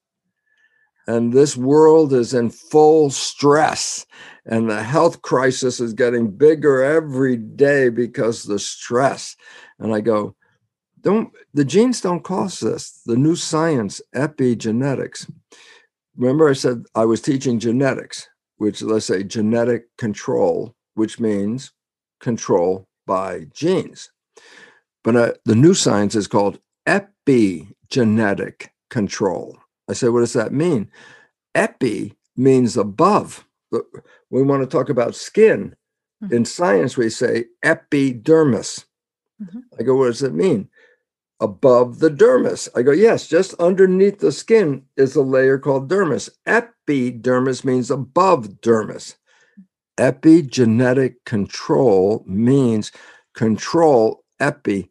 And 1.06 1.32
this 1.32 1.56
world 1.56 2.12
is 2.12 2.34
in 2.34 2.50
full 2.50 3.10
stress. 3.10 4.06
And 4.46 4.70
the 4.70 4.82
health 4.82 5.22
crisis 5.22 5.80
is 5.80 5.92
getting 5.92 6.30
bigger 6.30 6.82
every 6.82 7.36
day 7.36 7.88
because 7.88 8.44
the 8.44 8.58
stress. 8.58 9.36
And 9.78 9.94
I 9.94 10.00
go, 10.00 10.34
don't 11.00 11.32
the 11.54 11.64
genes 11.64 12.00
don't 12.00 12.22
cause 12.22 12.60
this. 12.60 13.00
The 13.06 13.16
new 13.16 13.36
science, 13.36 14.00
epigenetics. 14.14 15.30
Remember, 16.16 16.48
I 16.48 16.52
said 16.52 16.84
I 16.94 17.04
was 17.06 17.20
teaching 17.22 17.58
genetics, 17.58 18.28
which 18.58 18.82
let's 18.82 19.06
say 19.06 19.22
genetic 19.22 19.84
control, 19.96 20.74
which 20.94 21.18
means 21.18 21.72
control 22.20 22.86
by 23.06 23.46
genes. 23.52 24.10
But 25.02 25.16
uh, 25.16 25.32
the 25.44 25.54
new 25.54 25.74
science 25.74 26.14
is 26.14 26.26
called 26.26 26.58
epigenetic 26.86 28.68
control. 28.90 29.58
I 29.88 29.94
say, 29.94 30.08
what 30.08 30.20
does 30.20 30.34
that 30.34 30.52
mean? 30.52 30.90
Epi 31.54 32.14
means 32.36 32.76
above. 32.76 33.46
We 34.30 34.42
want 34.42 34.62
to 34.62 34.66
talk 34.66 34.88
about 34.88 35.14
skin. 35.14 35.74
Mm-hmm. 36.22 36.34
In 36.34 36.44
science, 36.44 36.96
we 36.96 37.08
say 37.08 37.46
epidermis. 37.62 38.84
Mm-hmm. 39.42 39.60
I 39.78 39.82
go, 39.82 39.96
what 39.96 40.06
does 40.06 40.22
it 40.22 40.34
mean? 40.34 40.68
Above 41.40 42.00
the 42.00 42.10
dermis. 42.10 42.68
I 42.76 42.82
go, 42.82 42.92
yes, 42.92 43.26
just 43.26 43.54
underneath 43.54 44.18
the 44.18 44.32
skin 44.32 44.84
is 44.96 45.16
a 45.16 45.22
layer 45.22 45.58
called 45.58 45.88
dermis. 45.88 46.28
Epidermis 46.46 47.64
means 47.64 47.90
above 47.90 48.60
dermis. 48.60 49.14
Epigenetic 49.98 51.14
control 51.24 52.22
means 52.26 52.92
control 53.34 54.24
epi 54.40 54.90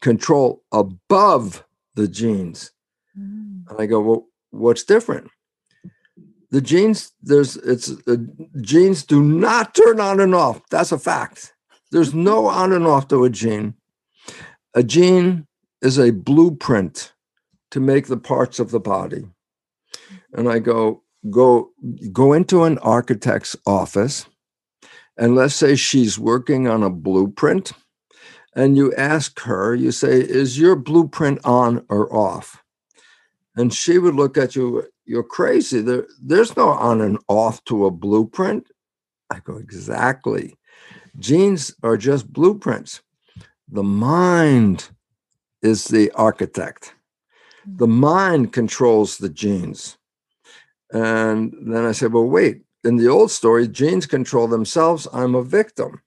control 0.00 0.62
above 0.72 1.64
the 1.94 2.08
genes. 2.08 2.72
Mm. 3.18 3.68
And 3.68 3.80
I 3.80 3.86
go, 3.86 4.00
well, 4.00 4.26
what's 4.50 4.84
different? 4.84 5.30
The 6.50 6.60
genes, 6.60 7.12
there's 7.22 7.56
it's 7.56 7.90
uh, 8.06 8.16
genes 8.60 9.04
do 9.04 9.22
not 9.22 9.74
turn 9.74 10.00
on 10.00 10.20
and 10.20 10.34
off. 10.34 10.60
That's 10.70 10.92
a 10.92 10.98
fact. 10.98 11.52
There's 11.90 12.14
no 12.30 12.46
on 12.46 12.72
and 12.72 12.86
off 12.86 13.08
to 13.08 13.24
a 13.24 13.30
gene. 13.30 13.74
A 14.74 14.82
gene 14.82 15.46
is 15.82 15.98
a 15.98 16.10
blueprint 16.10 17.12
to 17.70 17.80
make 17.80 18.06
the 18.06 18.16
parts 18.16 18.58
of 18.58 18.70
the 18.70 18.80
body. 18.80 19.24
And 20.32 20.48
I 20.48 20.58
go, 20.58 21.02
go, 21.30 21.70
go 22.12 22.32
into 22.32 22.64
an 22.64 22.78
architect's 22.78 23.56
office, 23.66 24.26
and 25.16 25.34
let's 25.34 25.54
say 25.54 25.76
she's 25.76 26.18
working 26.18 26.66
on 26.66 26.82
a 26.82 26.90
blueprint 26.90 27.72
and 28.54 28.76
you 28.76 28.94
ask 28.94 29.40
her, 29.40 29.74
you 29.74 29.90
say, 29.90 30.20
Is 30.20 30.58
your 30.58 30.76
blueprint 30.76 31.40
on 31.44 31.84
or 31.88 32.12
off? 32.14 32.62
And 33.56 33.72
she 33.72 33.98
would 33.98 34.14
look 34.14 34.36
at 34.36 34.56
you, 34.56 34.84
You're 35.04 35.22
crazy. 35.24 35.80
There, 35.80 36.06
there's 36.22 36.56
no 36.56 36.68
on 36.68 37.00
and 37.00 37.18
off 37.28 37.64
to 37.64 37.86
a 37.86 37.90
blueprint. 37.90 38.68
I 39.30 39.40
go, 39.40 39.56
Exactly. 39.56 40.56
Genes 41.18 41.74
are 41.82 41.96
just 41.96 42.32
blueprints. 42.32 43.02
The 43.68 43.82
mind 43.82 44.88
is 45.62 45.86
the 45.86 46.10
architect, 46.12 46.94
hmm. 47.64 47.76
the 47.76 47.86
mind 47.86 48.52
controls 48.52 49.18
the 49.18 49.28
genes. 49.28 49.96
And 50.92 51.54
then 51.66 51.84
I 51.84 51.92
said, 51.92 52.12
Well, 52.12 52.28
wait, 52.28 52.62
in 52.84 52.96
the 52.96 53.08
old 53.08 53.30
story, 53.30 53.66
genes 53.66 54.06
control 54.06 54.46
themselves. 54.46 55.08
I'm 55.12 55.34
a 55.34 55.42
victim. 55.42 56.02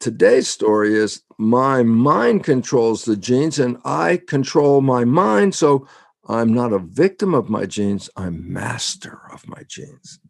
Today's 0.00 0.48
story 0.48 0.94
is 0.94 1.22
my 1.38 1.82
mind 1.82 2.44
controls 2.44 3.04
the 3.04 3.16
genes 3.16 3.58
and 3.58 3.78
I 3.84 4.20
control 4.26 4.80
my 4.80 5.04
mind. 5.04 5.54
So 5.54 5.86
I'm 6.28 6.52
not 6.52 6.72
a 6.72 6.78
victim 6.78 7.34
of 7.34 7.50
my 7.50 7.66
genes, 7.66 8.08
I'm 8.16 8.52
master 8.52 9.20
of 9.32 9.46
my 9.46 9.62
genes. 9.68 10.20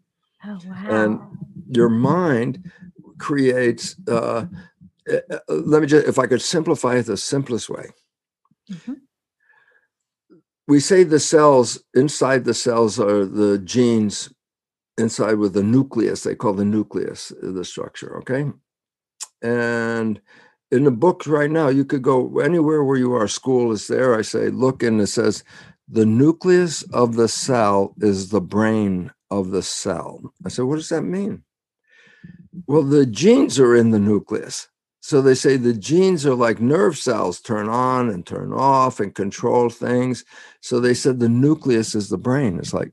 Oh, 0.45 0.59
wow. 0.67 0.85
And 0.89 1.21
your 1.69 1.89
mind 1.89 2.71
creates, 3.19 3.97
uh, 4.09 4.47
uh, 5.11 5.17
uh, 5.31 5.39
let 5.49 5.83
me 5.83 5.87
just, 5.87 6.07
if 6.07 6.19
I 6.19 6.27
could 6.27 6.43
simplify 6.43 6.97
it 6.97 7.07
the 7.07 7.17
simplest 7.17 7.71
way. 7.71 7.91
Mm-hmm. 8.71 8.95
We 10.67 10.81
say 10.81 11.05
the 11.05 11.21
cells, 11.21 11.83
inside 11.95 12.45
the 12.45 12.55
cells 12.55 12.99
are 12.99 13.25
the 13.25 13.59
genes 13.59 14.31
inside 14.97 15.35
with 15.35 15.53
the 15.55 15.63
nucleus, 15.63 16.23
they 16.23 16.35
call 16.35 16.55
the 16.55 16.65
nucleus 16.65 17.33
the 17.43 17.65
structure, 17.65 18.19
okay? 18.19 18.51
And 19.43 20.21
in 20.71 20.85
the 20.85 20.91
books 20.91 21.27
right 21.27 21.51
now, 21.51 21.69
you 21.69 21.85
could 21.85 22.03
go 22.03 22.39
anywhere 22.41 22.83
where 22.83 22.99
you 22.99 23.15
are. 23.15 23.29
School 23.29 23.73
is 23.73 23.87
there. 23.87 24.19
I 24.19 24.23
say, 24.23 24.49
look, 24.49 24.83
and 24.83 25.01
it 25.01 25.07
says, 25.07 25.45
the 25.89 26.07
nucleus 26.07 26.83
of 26.93 27.15
the 27.15 27.29
cell 27.29 27.95
is 28.01 28.31
the 28.31 28.41
brain 28.41 29.13
of 29.31 29.51
the 29.51 29.63
cell. 29.63 30.33
I 30.45 30.49
said, 30.49 30.65
what 30.65 30.77
does 30.77 30.89
that 30.89 31.03
mean? 31.03 31.43
Well, 32.67 32.83
the 32.83 33.07
genes 33.07 33.59
are 33.59 33.77
in 33.77 33.91
the 33.91 33.99
nucleus. 33.99 34.69
So 35.01 35.21
they 35.21 35.35
say 35.35 35.59
the 35.59 35.75
genes 35.75 36.25
are 36.25 36.35
like 36.35 36.61
nerve 36.61 36.97
cells, 36.97 37.41
turn 37.41 37.69
on 37.69 38.09
and 38.09 38.25
turn 38.25 38.55
off 38.55 39.01
and 39.01 39.15
control 39.15 39.69
things. 39.69 40.25
So 40.63 40.81
they 40.81 40.95
said 40.95 41.19
the 41.19 41.29
nucleus 41.29 41.95
is 41.95 42.09
the 42.09 42.17
brain. 42.17 42.59
It's 42.59 42.73
like, 42.73 42.91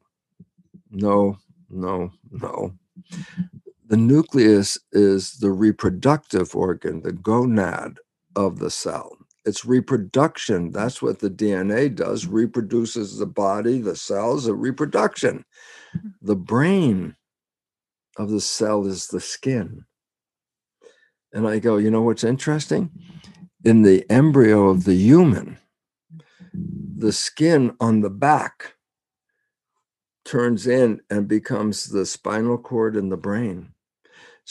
no, 0.89 1.37
no, 1.69 2.11
no. 2.31 2.73
The 3.91 3.97
nucleus 3.97 4.77
is 4.93 5.33
the 5.33 5.51
reproductive 5.51 6.55
organ, 6.55 7.01
the 7.01 7.11
gonad 7.11 7.97
of 8.37 8.57
the 8.57 8.71
cell. 8.71 9.17
It's 9.43 9.65
reproduction. 9.65 10.71
That's 10.71 11.01
what 11.01 11.19
the 11.19 11.29
DNA 11.29 11.93
does, 11.93 12.25
reproduces 12.25 13.17
the 13.17 13.25
body, 13.25 13.81
the 13.81 13.97
cells, 13.97 14.47
a 14.47 14.53
reproduction. 14.53 15.43
Mm-hmm. 15.93 16.07
The 16.21 16.35
brain 16.37 17.17
of 18.15 18.29
the 18.29 18.39
cell 18.39 18.85
is 18.85 19.07
the 19.07 19.19
skin. 19.19 19.83
And 21.33 21.45
I 21.45 21.59
go, 21.59 21.75
you 21.75 21.91
know 21.91 22.03
what's 22.03 22.23
interesting? 22.23 22.91
In 23.65 23.81
the 23.81 24.09
embryo 24.09 24.69
of 24.69 24.85
the 24.85 24.95
human, 24.95 25.57
the 26.53 27.11
skin 27.11 27.75
on 27.81 27.99
the 27.99 28.09
back 28.09 28.75
turns 30.23 30.65
in 30.65 31.01
and 31.09 31.27
becomes 31.27 31.87
the 31.87 32.05
spinal 32.05 32.57
cord 32.57 32.95
and 32.95 33.11
the 33.11 33.17
brain. 33.17 33.70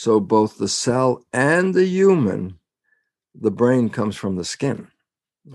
So 0.01 0.19
both 0.19 0.57
the 0.57 0.67
cell 0.67 1.23
and 1.31 1.75
the 1.75 1.85
human 1.85 2.57
the 3.39 3.51
brain 3.51 3.87
comes 3.87 4.15
from 4.15 4.35
the 4.35 4.43
skin. 4.43 4.87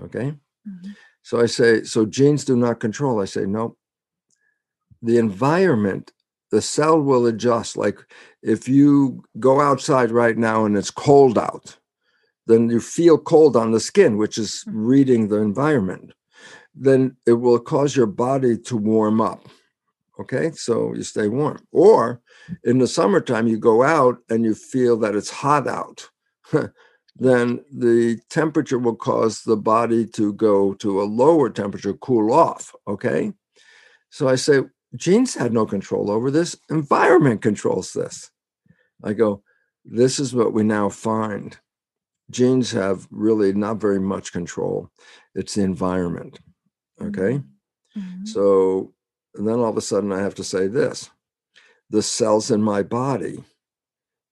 Okay. 0.04 0.34
Mhm. 0.64 0.94
So 1.22 1.40
I 1.40 1.46
say, 1.46 1.82
so 1.82 2.06
genes 2.06 2.44
do 2.44 2.54
not 2.56 2.78
control. 2.78 3.20
I 3.20 3.24
say, 3.24 3.44
no. 3.44 3.76
The 5.02 5.18
environment, 5.18 6.12
the 6.52 6.62
cell 6.62 7.00
will 7.00 7.26
adjust. 7.26 7.76
Like 7.76 7.98
if 8.40 8.68
you 8.68 9.24
go 9.40 9.60
outside 9.60 10.12
right 10.12 10.38
now 10.38 10.64
and 10.64 10.76
it's 10.76 10.92
cold 10.92 11.38
out, 11.38 11.76
then 12.46 12.70
you 12.70 12.78
feel 12.78 13.18
cold 13.18 13.56
on 13.56 13.72
the 13.72 13.80
skin, 13.80 14.16
which 14.16 14.38
is 14.38 14.64
Mhm. 14.68 14.72
reading 14.92 15.28
the 15.28 15.40
environment. 15.50 16.12
Then 16.72 17.16
it 17.26 17.38
will 17.42 17.58
cause 17.58 17.96
your 17.96 18.12
body 18.26 18.56
to 18.68 18.76
warm 18.76 19.20
up. 19.20 19.42
Okay. 20.20 20.52
So 20.52 20.94
you 20.94 21.02
stay 21.02 21.26
warm. 21.26 21.58
Or 21.72 22.20
in 22.64 22.78
the 22.78 22.86
summertime, 22.86 23.46
you 23.46 23.58
go 23.58 23.82
out 23.82 24.18
and 24.28 24.44
you 24.44 24.54
feel 24.54 24.96
that 24.98 25.14
it's 25.14 25.30
hot 25.30 25.66
out. 25.66 26.08
then 27.16 27.64
the 27.72 28.18
temperature 28.30 28.78
will 28.78 28.96
cause 28.96 29.42
the 29.42 29.56
body 29.56 30.06
to 30.06 30.32
go 30.34 30.74
to 30.74 31.00
a 31.00 31.04
lower 31.04 31.50
temperature, 31.50 31.94
cool 31.94 32.32
off. 32.32 32.74
Okay. 32.86 33.32
So 34.10 34.28
I 34.28 34.36
say, 34.36 34.62
genes 34.94 35.34
had 35.34 35.52
no 35.52 35.66
control 35.66 36.10
over 36.10 36.30
this. 36.30 36.56
Environment 36.70 37.42
controls 37.42 37.92
this. 37.92 38.30
I 39.02 39.12
go, 39.12 39.42
this 39.84 40.18
is 40.18 40.34
what 40.34 40.52
we 40.52 40.62
now 40.62 40.88
find. 40.88 41.56
Genes 42.30 42.72
have 42.72 43.06
really 43.10 43.52
not 43.52 43.80
very 43.80 44.00
much 44.00 44.32
control. 44.32 44.90
It's 45.34 45.54
the 45.54 45.62
environment. 45.62 46.40
Okay. 47.00 47.42
Mhm. 47.96 48.26
So 48.26 48.92
and 49.34 49.46
then 49.46 49.58
all 49.58 49.68
of 49.68 49.76
a 49.76 49.82
sudden 49.82 50.12
I 50.12 50.20
have 50.20 50.34
to 50.36 50.44
say 50.44 50.66
this 50.66 51.10
the 51.90 52.02
cells 52.02 52.50
in 52.50 52.62
my 52.62 52.82
body. 52.82 53.44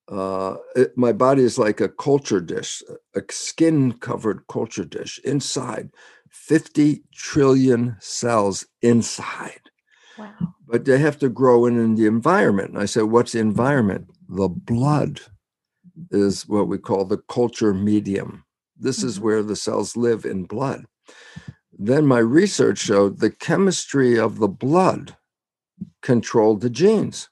Uh, 0.09 0.57
it, 0.77 0.97
my 0.97 1.13
body 1.13 1.43
is 1.43 1.59
like 1.59 1.81
a 1.81 1.89
culture 1.89 2.41
dish, 2.41 2.83
a 3.15 3.23
skin 3.31 3.93
covered 3.93 4.47
culture 4.49 4.85
dish 4.85 5.19
inside, 5.25 5.91
50 6.31 7.03
trillion 7.15 7.97
cells 8.01 8.67
inside, 8.83 9.61
Wow. 10.19 10.55
but 10.67 10.85
they 10.85 10.99
have 10.99 11.19
to 11.21 11.31
grow 11.31 11.65
in, 11.67 11.79
in 11.79 11.95
the 11.95 12.07
environment. 12.07 12.71
And 12.71 12.79
I 12.79 12.85
said, 12.85 13.05
What's 13.05 13.33
the 13.33 13.39
environment? 13.41 14.09
The 14.29 14.49
blood 14.49 15.21
is 16.11 16.47
what 16.49 16.69
we 16.69 16.79
call 16.79 17.05
the 17.07 17.19
culture 17.29 17.73
medium. 17.73 18.45
This 18.79 19.03
is 19.03 19.19
Mhm. 19.19 19.23
where 19.23 19.43
the 19.43 19.57
cells 19.57 19.97
live 19.97 20.25
in 20.25 20.45
blood. 20.45 20.85
Then 21.79 22.07
my 22.07 22.19
research 22.19 22.79
showed 22.79 23.21
the 23.21 23.31
chemistry 23.31 24.19
of 24.19 24.39
the 24.39 24.49
blood 24.49 25.17
controlled 26.03 26.61
the 26.61 26.71
genes. 26.71 27.29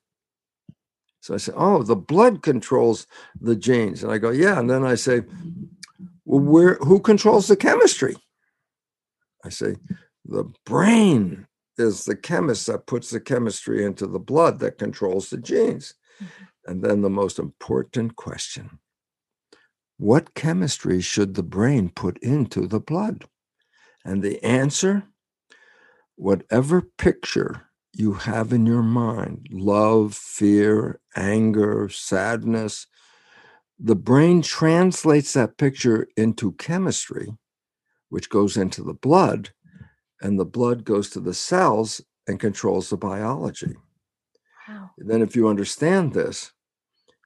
So 1.23 1.35
I 1.35 1.37
said, 1.37 1.55
Oh, 1.57 1.85
the 1.85 1.97
blood 1.97 2.43
controls 2.43 3.07
the 3.41 3.55
genes. 3.55 4.03
And 4.03 4.13
I 4.13 4.19
go, 4.19 4.31
Yeah. 4.31 4.59
And 4.59 4.69
then 4.69 4.85
I 4.85 4.97
say, 4.97 5.23
Well, 6.25 6.41
where 6.41 6.75
who 6.77 7.01
controls 7.01 7.47
the 7.47 7.57
chemistry? 7.57 8.17
I 9.45 9.49
say, 9.49 9.77
the 10.25 10.45
brain 10.67 11.47
is 11.79 12.05
the 12.05 12.17
chemist 12.17 12.67
that 12.67 12.87
puts 12.87 13.11
the 13.11 13.21
chemistry 13.21 13.85
into 13.85 14.07
the 14.07 14.21
blood 14.21 14.59
that 14.61 14.79
controls 14.79 15.31
the 15.31 15.39
genes. 15.39 15.95
Mhm. 16.21 16.29
And 16.67 16.83
then 16.83 17.01
the 17.03 17.11
most 17.11 17.39
important 17.39 18.17
question 18.17 18.79
What 19.97 20.35
chemistry 20.35 21.01
should 21.01 21.35
the 21.35 21.45
brain 21.45 21.89
put 21.89 22.19
into 22.19 22.67
the 22.67 22.81
blood? 22.81 23.27
And 24.05 24.23
the 24.23 24.43
answer 24.45 25.05
whatever 26.17 26.83
picture 26.83 27.69
you 27.95 28.15
have 28.15 28.53
in 28.53 28.67
your 28.67 28.83
mind 28.83 29.49
love, 29.51 30.15
fear, 30.15 31.01
anger, 31.17 31.89
sadness 31.89 32.87
the 33.85 33.97
brain 33.97 34.43
translates 34.43 35.33
that 35.33 35.57
picture 35.57 36.07
into 36.17 36.53
chemistry, 36.53 37.37
which 38.11 38.31
goes 38.31 38.57
into 38.57 38.81
the 38.85 38.95
blood, 38.95 39.51
and 40.21 40.39
the 40.39 40.45
blood 40.45 40.85
goes 40.85 41.11
to 41.11 41.21
the 41.21 41.35
cells 41.35 42.01
and 42.29 42.39
controls 42.39 42.91
the 42.91 42.97
biology. 42.97 43.75
Wow. 44.69 44.91
Then, 44.99 45.21
if 45.21 45.35
you 45.35 45.49
understand 45.49 46.15
this, 46.15 46.53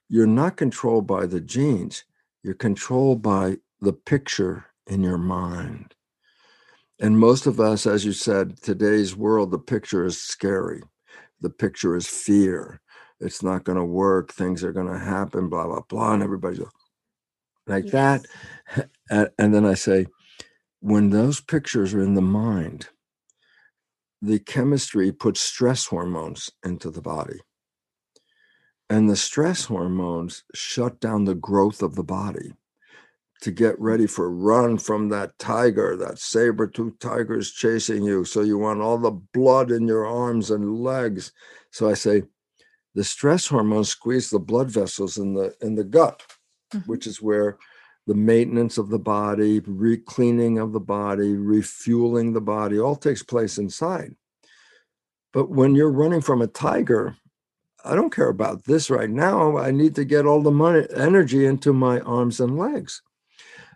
you're 0.08 0.26
not 0.26 0.56
controlled 0.56 1.06
by 1.06 1.26
the 1.26 1.42
genes, 1.42 2.04
you're 2.42 2.54
controlled 2.54 3.20
by 3.20 3.58
the 3.82 3.92
picture 3.92 4.66
in 4.86 5.02
your 5.02 5.18
mind. 5.18 5.94
And 6.98 7.18
most 7.18 7.46
of 7.46 7.60
us, 7.60 7.86
as 7.86 8.04
you 8.04 8.12
said, 8.12 8.60
today's 8.62 9.14
world, 9.14 9.50
the 9.50 9.58
picture 9.58 10.04
is 10.04 10.20
scary. 10.20 10.82
The 11.40 11.50
picture 11.50 11.94
is 11.94 12.06
fear. 12.06 12.80
It's 13.20 13.42
not 13.42 13.64
going 13.64 13.76
to 13.78 13.84
work. 13.84 14.32
Things 14.32 14.64
are 14.64 14.72
going 14.72 14.90
to 14.90 14.98
happen, 14.98 15.48
blah, 15.48 15.66
blah, 15.66 15.82
blah. 15.88 16.14
And 16.14 16.22
everybody's 16.22 16.60
like 17.66 17.86
that. 17.86 18.22
Yes. 18.76 18.86
And, 19.08 19.30
and 19.38 19.54
then 19.54 19.64
I 19.64 19.74
say, 19.74 20.06
when 20.80 21.10
those 21.10 21.40
pictures 21.40 21.94
are 21.94 22.02
in 22.02 22.14
the 22.14 22.20
mind, 22.20 22.88
the 24.20 24.40
chemistry 24.40 25.12
puts 25.12 25.40
stress 25.40 25.86
hormones 25.86 26.50
into 26.64 26.90
the 26.90 27.00
body. 27.00 27.38
And 28.90 29.08
the 29.08 29.14
stress 29.14 29.66
hormones 29.66 30.42
shut 30.54 30.98
down 30.98 31.24
the 31.24 31.36
growth 31.36 31.82
of 31.82 31.94
the 31.94 32.02
body 32.02 32.54
to 33.42 33.50
get 33.50 33.78
ready 33.78 34.06
for 34.06 34.30
run 34.30 34.78
from 34.78 35.08
that 35.10 35.38
tiger, 35.38 35.96
that 35.96 36.18
saber 36.18 36.66
tooth 36.66 36.98
tiger 36.98 37.38
is 37.38 37.52
chasing 37.52 38.02
you. 38.02 38.24
So 38.24 38.40
you 38.40 38.58
want 38.58 38.80
all 38.80 38.98
the 38.98 39.10
blood 39.10 39.70
in 39.70 39.86
your 39.86 40.06
arms 40.06 40.50
and 40.50 40.80
legs. 40.80 41.32
So 41.70 41.88
I 41.88 41.94
say, 41.94 42.22
the 42.94 43.04
stress 43.04 43.46
hormones 43.46 43.90
squeeze 43.90 44.30
the 44.30 44.38
blood 44.38 44.70
vessels 44.70 45.18
in 45.18 45.34
the 45.34 45.54
in 45.60 45.74
the 45.74 45.84
gut, 45.84 46.22
Mhm. 46.74 46.86
which 46.86 47.06
is 47.06 47.20
where 47.20 47.58
the 48.06 48.14
maintenance 48.14 48.78
of 48.78 48.88
the 48.88 48.98
body, 48.98 49.60
re-cleaning 49.66 50.58
of 50.58 50.72
the 50.72 50.80
body, 50.80 51.36
refueling 51.36 52.32
the 52.32 52.40
body, 52.40 52.78
all 52.78 52.96
takes 52.96 53.22
place 53.22 53.58
inside. 53.58 54.16
But 55.32 55.50
when 55.50 55.74
you're 55.74 55.90
running 55.90 56.22
from 56.22 56.40
a 56.40 56.46
tiger, 56.46 57.16
I 57.84 57.94
don't 57.94 58.14
care 58.14 58.28
about 58.28 58.64
this 58.64 58.88
right 58.88 59.10
now. 59.10 59.58
I 59.58 59.70
need 59.70 59.94
to 59.96 60.04
get 60.04 60.24
all 60.24 60.40
the 60.40 60.50
money, 60.50 60.86
energy 60.94 61.44
into 61.44 61.72
my 61.72 62.00
arms 62.00 62.40
and 62.40 62.56
legs. 62.56 63.02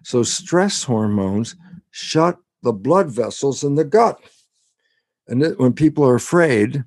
So 0.02 0.22
stress 0.22 0.84
hormones 0.84 1.56
shut 1.90 2.38
the 2.62 2.72
blood 2.72 3.10
vessels 3.10 3.64
in 3.64 3.74
the 3.74 3.84
gut. 3.84 4.20
And 5.28 5.42
it- 5.42 5.58
when 5.58 5.72
people 5.72 6.04
are 6.04 6.14
afraid, 6.14 6.84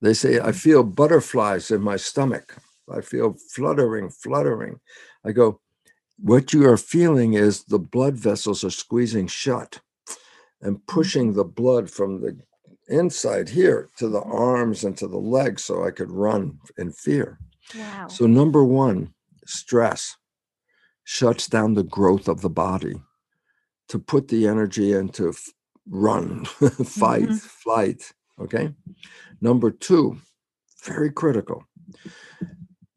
they 0.00 0.14
say, 0.14 0.40
I 0.40 0.52
feel 0.52 0.82
butterflies 0.82 1.70
in 1.70 1.82
my 1.82 1.96
stomach. 1.96 2.56
I 2.90 3.00
feel 3.00 3.36
fluttering, 3.54 4.10
fluttering. 4.10 4.80
I 5.24 5.32
go, 5.32 5.60
what 6.18 6.52
you 6.52 6.66
are 6.68 6.76
feeling 6.76 7.34
is 7.34 7.64
the 7.64 7.78
blood 7.78 8.16
vessels 8.16 8.64
are 8.64 8.70
squeezing 8.70 9.26
shut 9.26 9.80
and 10.60 10.84
pushing 10.86 11.32
the 11.32 11.44
blood 11.44 11.90
from 11.90 12.20
the 12.20 12.38
inside 12.88 13.48
here 13.48 13.88
to 13.96 14.08
the 14.08 14.20
arms 14.22 14.84
and 14.84 14.96
to 14.98 15.06
the 15.06 15.18
legs 15.18 15.62
so 15.64 15.84
I 15.84 15.90
could 15.90 16.10
run 16.10 16.58
in 16.76 16.92
fear. 16.92 17.38
Wow. 17.74 18.08
So, 18.08 18.26
number 18.26 18.64
one, 18.64 19.14
stress 19.46 20.16
shuts 21.10 21.48
down 21.48 21.74
the 21.74 21.82
growth 21.82 22.28
of 22.28 22.40
the 22.40 22.48
body 22.48 22.94
to 23.88 23.98
put 23.98 24.28
the 24.28 24.46
energy 24.46 24.92
into 24.92 25.30
f- 25.30 25.48
run, 25.88 26.44
fight, 27.00 27.28
Mhm. 27.30 27.40
flight. 27.64 28.12
Okay. 28.38 28.72
Number 29.40 29.72
two, 29.72 30.18
very 30.84 31.10
critical 31.10 31.64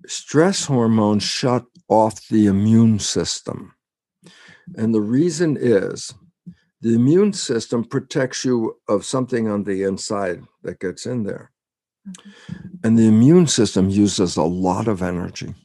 stress 0.06 0.65
hormones 0.65 1.23
shut 1.23 1.65
off 1.88 2.28
the 2.28 2.45
immune 2.45 2.99
system. 2.99 3.73
And 4.76 4.93
the 4.93 5.02
reason 5.19 5.58
is 5.60 6.13
the 6.82 6.93
immune 6.93 7.34
system 7.34 7.84
protects 7.86 8.43
you 8.45 8.76
of 8.89 9.06
something 9.06 9.47
on 9.49 9.63
the 9.63 9.84
inside 9.84 10.43
that 10.63 10.80
gets 10.80 11.06
in 11.06 11.23
there. 11.23 11.52
And 12.84 12.99
the 12.99 13.08
immune 13.08 13.47
system 13.47 13.89
uses 13.89 14.36
a 14.36 14.43
lot 14.43 14.88
of 14.89 15.02
energy. 15.02 15.56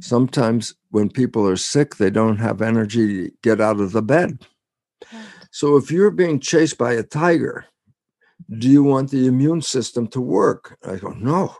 Sometimes 0.00 0.74
when 0.90 1.08
people 1.10 1.46
are 1.46 1.56
sick, 1.56 1.96
they 1.96 2.10
don't 2.10 2.38
have 2.38 2.62
energy 2.62 3.28
to 3.28 3.36
get 3.42 3.60
out 3.60 3.80
of 3.80 3.92
the 3.92 4.02
bed. 4.02 4.46
So 5.50 5.76
if 5.76 5.90
you're 5.90 6.10
being 6.10 6.40
chased 6.40 6.78
by 6.78 6.94
a 6.94 7.02
tiger, 7.02 7.66
do 8.58 8.68
you 8.68 8.82
want 8.82 9.10
the 9.10 9.26
immune 9.26 9.62
system 9.62 10.08
to 10.08 10.20
work? 10.20 10.76
I 10.84 10.96
go, 10.96 11.10
no. 11.10 11.56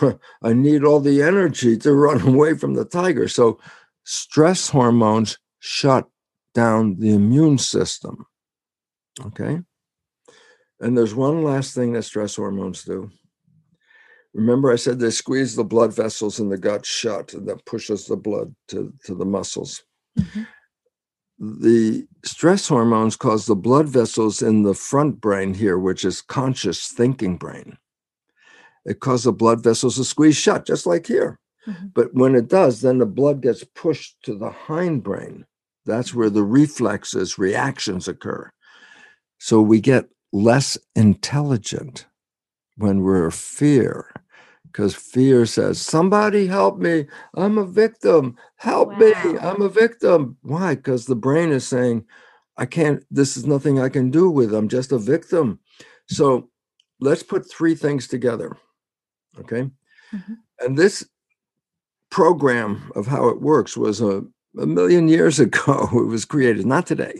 I 0.42 0.52
need 0.52 0.84
all 0.84 1.00
the 1.00 1.22
energy 1.22 1.76
to 1.78 1.92
run 1.92 2.20
away 2.28 2.54
from 2.54 2.74
the 2.74 2.84
tiger. 2.84 3.28
So 3.28 3.58
stress 4.04 4.68
hormones 4.68 5.38
shut 5.60 6.06
down 6.54 6.98
the 6.98 7.14
immune 7.14 7.58
system. 7.58 8.26
Okay. 9.26 9.60
And 10.80 10.96
there's 10.96 11.14
one 11.14 11.42
last 11.42 11.74
thing 11.74 11.92
that 11.92 12.02
stress 12.02 12.36
hormones 12.36 12.84
do. 12.84 13.10
Remember, 14.36 14.70
I 14.70 14.76
said 14.76 14.98
they 14.98 15.10
squeeze 15.10 15.56
the 15.56 15.64
blood 15.64 15.94
vessels 15.94 16.38
in 16.38 16.50
the 16.50 16.58
gut 16.58 16.84
shut 16.84 17.32
and 17.32 17.48
that 17.48 17.64
pushes 17.64 18.04
the 18.04 18.18
blood 18.18 18.54
to, 18.68 18.92
to 19.04 19.14
the 19.14 19.24
muscles. 19.24 19.82
Mhm. 20.18 20.46
The 21.38 22.06
stress 22.22 22.68
hormones 22.68 23.16
cause 23.16 23.46
the 23.46 23.56
blood 23.56 23.88
vessels 23.88 24.42
in 24.42 24.62
the 24.62 24.74
front 24.74 25.20
brain 25.22 25.54
here, 25.54 25.78
which 25.78 26.04
is 26.04 26.20
conscious 26.20 26.88
thinking 26.88 27.38
brain. 27.38 27.78
It 28.84 29.00
causes 29.00 29.24
the 29.24 29.32
blood 29.32 29.62
vessels 29.62 29.96
to 29.96 30.04
squeeze 30.04 30.36
shut, 30.36 30.66
just 30.66 30.84
like 30.86 31.06
here. 31.06 31.38
Mhm. 31.66 31.92
But 31.94 32.12
when 32.14 32.34
it 32.34 32.48
does, 32.48 32.82
then 32.82 32.98
the 32.98 33.06
blood 33.06 33.40
gets 33.40 33.64
pushed 33.64 34.22
to 34.24 34.36
the 34.36 34.50
hindbrain, 34.50 35.44
That's 35.86 36.12
where 36.12 36.30
the 36.30 36.42
reflexes, 36.42 37.38
reactions 37.38 38.08
occur. 38.08 38.50
So 39.38 39.62
we 39.62 39.80
get 39.80 40.10
less 40.32 40.76
intelligent 40.96 42.06
when 42.76 43.02
we're 43.02 43.30
fear 43.30 44.10
because 44.76 44.94
fear 44.94 45.46
says, 45.46 45.80
Somebody 45.80 46.46
help 46.46 46.78
me. 46.78 47.06
I'm 47.34 47.56
a 47.56 47.64
victim. 47.64 48.36
Help 48.56 48.90
wow. 48.90 48.98
me. 48.98 49.38
I'm 49.38 49.62
a 49.62 49.70
victim. 49.70 50.36
Why? 50.42 50.74
Because 50.74 51.06
the 51.06 51.16
brain 51.16 51.50
is 51.50 51.66
saying, 51.66 52.04
I 52.58 52.66
can't, 52.66 53.02
this 53.10 53.38
is 53.38 53.46
nothing 53.46 53.80
I 53.80 53.88
can 53.88 54.10
do 54.10 54.28
with. 54.28 54.52
I'm 54.52 54.68
just 54.68 54.92
a 54.92 54.98
victim. 54.98 55.60
So 56.08 56.50
let's 57.00 57.22
put 57.22 57.50
three 57.50 57.74
things 57.74 58.06
together. 58.06 58.54
Okay. 59.38 59.62
Mm-hmm. 60.12 60.34
And 60.60 60.76
this 60.76 61.08
program 62.10 62.92
of 62.94 63.06
how 63.06 63.28
it 63.28 63.40
works 63.40 63.78
was 63.78 64.02
a, 64.02 64.24
a 64.58 64.66
million 64.66 65.08
years 65.08 65.40
ago. 65.46 65.88
It 65.90 66.06
was 66.06 66.26
created, 66.26 66.66
not 66.66 66.86
today. 66.86 67.14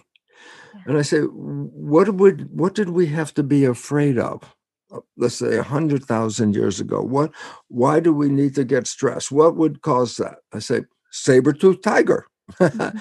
Yeah. 0.74 0.82
And 0.88 0.98
I 0.98 1.02
say, 1.02 1.20
what 1.20 2.16
would 2.16 2.50
what 2.50 2.74
did 2.74 2.90
we 2.90 3.06
have 3.06 3.32
to 3.32 3.42
be 3.42 3.64
afraid 3.64 4.18
of? 4.18 4.55
Uh, 4.92 5.00
let's 5.16 5.34
say 5.36 5.56
a 5.56 5.62
hundred 5.62 6.04
thousand 6.04 6.54
years 6.54 6.80
ago. 6.80 7.00
What 7.00 7.32
why 7.68 8.00
do 8.00 8.12
we 8.12 8.28
need 8.28 8.54
to 8.54 8.64
get 8.64 8.86
stressed? 8.86 9.32
What 9.32 9.56
would 9.56 9.82
cause 9.82 10.16
that? 10.18 10.38
I 10.52 10.60
say, 10.60 10.82
saber-toothed 11.10 11.82
tiger. 11.82 12.26
Mm-hmm. 12.60 12.98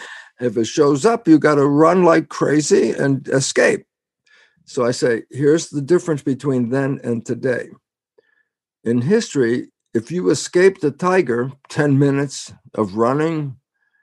if 0.47 0.57
it 0.57 0.65
shows 0.65 1.05
up, 1.05 1.27
you 1.27 1.37
got 1.37 1.55
to 1.55 1.67
run 1.67 2.03
like 2.03 2.29
crazy 2.29 2.89
and 2.91 3.27
escape. 3.29 3.85
So 4.65 4.83
I 4.83 4.91
say, 4.91 5.23
here's 5.29 5.69
the 5.69 5.81
difference 5.81 6.23
between 6.23 6.69
then 6.69 6.99
and 7.03 7.23
today. 7.23 7.69
In 8.83 9.01
history, 9.01 9.69
if 9.93 10.11
you 10.11 10.29
escape 10.29 10.81
the 10.81 10.91
tiger, 10.91 11.51
10 11.69 11.97
minutes 11.99 12.53
of 12.73 12.95
running, 12.95 13.57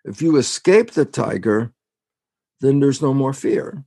if 0.04 0.22
you 0.22 0.36
escape 0.36 0.92
the 0.92 1.04
tiger, 1.04 1.72
then 2.60 2.80
there's 2.80 3.02
no 3.02 3.12
more 3.12 3.32
fear. 3.32 3.84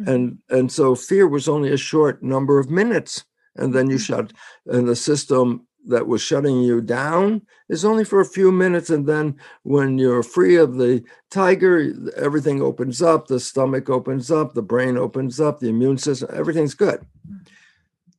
Mm-hmm. 0.00 0.10
And 0.10 0.38
and 0.50 0.72
so 0.72 0.94
fear 0.94 1.26
was 1.28 1.48
only 1.48 1.72
a 1.72 1.76
short 1.76 2.22
number 2.22 2.58
of 2.58 2.70
minutes. 2.70 3.24
And 3.56 3.72
then 3.72 3.88
you 3.88 3.96
mm-hmm. 3.96 4.26
shut 4.26 4.32
and 4.66 4.88
the 4.88 4.96
system 4.96 5.66
that 5.86 6.06
was 6.06 6.22
shutting 6.22 6.62
you 6.62 6.80
down 6.80 7.42
is 7.68 7.84
only 7.84 8.04
for 8.04 8.20
a 8.20 8.26
few 8.26 8.50
minutes. 8.50 8.90
And 8.90 9.06
then 9.06 9.36
when 9.62 9.98
you're 9.98 10.22
free 10.22 10.56
of 10.56 10.76
the 10.76 11.04
tiger, 11.30 11.92
everything 12.16 12.62
opens 12.62 13.02
up, 13.02 13.26
the 13.26 13.38
stomach 13.38 13.90
opens 13.90 14.30
up, 14.30 14.54
the 14.54 14.62
brain 14.62 14.96
opens 14.96 15.40
up, 15.40 15.60
the 15.60 15.68
immune 15.68 15.98
system, 15.98 16.30
everything's 16.32 16.74
good. 16.74 17.00
Mm-hmm. 17.00 17.36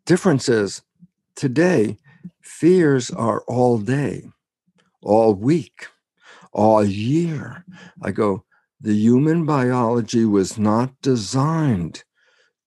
Difference 0.06 0.48
is 0.48 0.84
today, 1.36 1.98
fears 2.42 3.10
are 3.12 3.42
all 3.48 3.80
day, 3.80 4.30
all 5.02 5.34
week, 5.34 5.88
all 6.54 6.84
year. 6.84 7.66
I 8.02 8.12
go, 8.12 8.44
the 8.82 8.94
human 8.94 9.46
biology 9.46 10.26
was 10.26 10.58
not 10.58 10.94
designed 11.02 12.04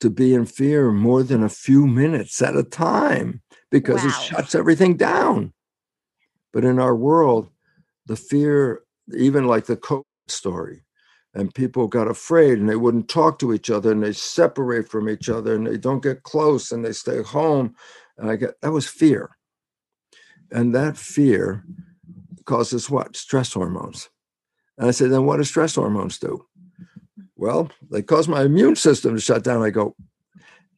to 0.00 0.10
be 0.10 0.34
in 0.34 0.46
fear 0.46 0.92
more 0.92 1.22
than 1.22 1.42
a 1.42 1.48
few 1.48 1.86
minutes 1.86 2.40
at 2.40 2.56
a 2.56 2.62
time 2.62 3.42
because 3.70 4.02
wow. 4.02 4.08
it 4.08 4.12
shuts 4.12 4.54
everything 4.54 4.96
down. 4.96 5.52
But 6.52 6.64
in 6.64 6.78
our 6.78 6.94
world, 6.94 7.50
the 8.06 8.16
fear, 8.16 8.82
even 9.16 9.46
like 9.46 9.66
the 9.66 9.76
COVID 9.76 10.04
story, 10.28 10.84
and 11.34 11.54
people 11.54 11.86
got 11.88 12.08
afraid 12.08 12.58
and 12.58 12.68
they 12.68 12.76
wouldn't 12.76 13.08
talk 13.08 13.38
to 13.38 13.52
each 13.52 13.70
other 13.70 13.92
and 13.92 14.02
they 14.02 14.12
separate 14.12 14.88
from 14.88 15.08
each 15.08 15.28
other 15.28 15.54
and 15.54 15.66
they 15.66 15.76
don't 15.76 16.02
get 16.02 16.22
close 16.22 16.72
and 16.72 16.84
they 16.84 16.92
stay 16.92 17.22
home. 17.22 17.74
And 18.16 18.30
I 18.30 18.36
get 18.36 18.60
that 18.62 18.72
was 18.72 18.88
fear. 18.88 19.30
And 20.50 20.74
that 20.74 20.96
fear 20.96 21.64
causes 22.46 22.88
what? 22.88 23.14
Stress 23.14 23.52
hormones. 23.52 24.08
And 24.78 24.88
I 24.88 24.92
said, 24.92 25.10
then 25.10 25.24
what 25.24 25.38
do 25.38 25.44
stress 25.44 25.74
hormones 25.74 26.18
do? 26.18 26.46
Well, 27.36 27.70
they 27.90 28.02
cause 28.02 28.28
my 28.28 28.42
immune 28.42 28.76
system 28.76 29.14
to 29.14 29.20
shut 29.20 29.44
down. 29.44 29.62
I 29.62 29.70
go, 29.70 29.94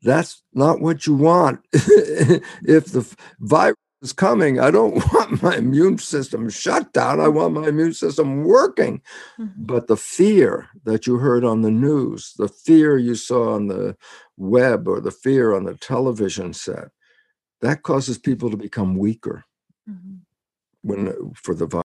that's 0.03 0.43
not 0.55 0.81
what 0.81 1.07
you 1.07 1.15
want. 1.15 1.61
if 1.73 2.87
the 2.87 3.17
virus 3.41 3.77
is 4.03 4.13
coming, 4.13 4.59
I 4.59 4.71
don't 4.71 4.95
want 5.13 5.43
my 5.43 5.57
immune 5.57 5.99
system 5.99 6.49
shut 6.49 6.93
down. 6.93 7.21
I 7.21 7.29
want 7.29 7.55
my 7.55 7.69
immune 7.69 7.93
system 7.93 8.45
working. 8.45 9.03
Mm-hmm. 9.39 9.65
But 9.65 9.87
the 9.87 9.97
fear 9.97 10.69
that 10.85 11.07
you 11.07 11.19
heard 11.19 11.45
on 11.45 11.63
the 11.63 11.71
news, 11.71 12.35
the 12.39 12.49
fear 12.49 12.97
you 12.97 13.15
saw 13.15 13.55
on 13.55 13.69
the 13.69 13.97
web 14.37 14.89
or 14.89 15.01
the 15.01 15.11
fear 15.11 15.55
on 15.55 15.65
the 15.65 15.75
television 15.75 16.55
set, 16.55 16.89
that 17.61 17.83
causes 17.83 18.19
people 18.19 18.51
to 18.51 18.57
become 18.57 18.97
weaker 18.97 19.45
mm-hmm. 19.89 20.17
when 20.83 21.33
for 21.35 21.55
the 21.55 21.67
virus. 21.67 21.85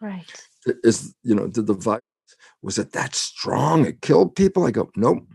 Right. 0.00 0.48
Is 0.82 1.14
you 1.22 1.34
know, 1.34 1.46
did 1.46 1.66
the 1.66 1.74
virus 1.74 2.02
was 2.64 2.78
it 2.78 2.92
that 2.92 3.14
strong? 3.14 3.84
It 3.84 4.00
killed 4.00 4.34
people? 4.34 4.66
I 4.66 4.70
go, 4.70 4.90
nope. 4.96 5.26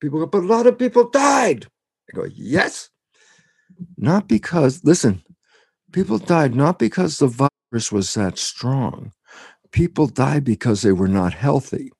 People 0.00 0.20
go, 0.20 0.26
but 0.26 0.42
a 0.44 0.46
lot 0.46 0.66
of 0.66 0.78
people 0.78 1.10
died. 1.10 1.66
I 2.10 2.16
go, 2.16 2.24
yes. 2.34 2.88
Not 3.98 4.26
because, 4.26 4.82
listen, 4.84 5.22
people 5.92 6.16
died 6.16 6.54
not 6.54 6.78
because 6.78 7.18
the 7.18 7.26
virus 7.26 7.92
was 7.92 8.14
that 8.14 8.38
strong. 8.38 9.12
People 9.70 10.06
died 10.06 10.44
because 10.44 10.80
they 10.80 10.92
were 10.92 11.08
not 11.08 11.34
healthy. 11.34 11.90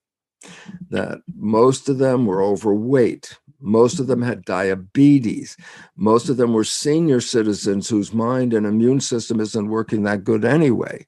That 0.88 1.18
most 1.37 1.90
of 1.90 1.98
them 1.98 2.24
were 2.24 2.42
overweight. 2.42 3.37
Most 3.61 4.01
of 4.01 4.07
them 4.07 4.22
had 4.22 4.44
diabetes. 4.44 5.57
Most 5.96 6.31
of 6.31 6.38
them 6.38 6.55
were 6.55 6.64
senior 6.64 7.20
citizens 7.20 7.90
whose 7.90 8.14
mind 8.14 8.55
and 8.55 8.64
immune 8.64 9.01
system 9.01 9.38
isn't 9.38 9.68
working 9.68 10.05
that 10.05 10.24
good 10.24 10.46
anyway. 10.46 11.07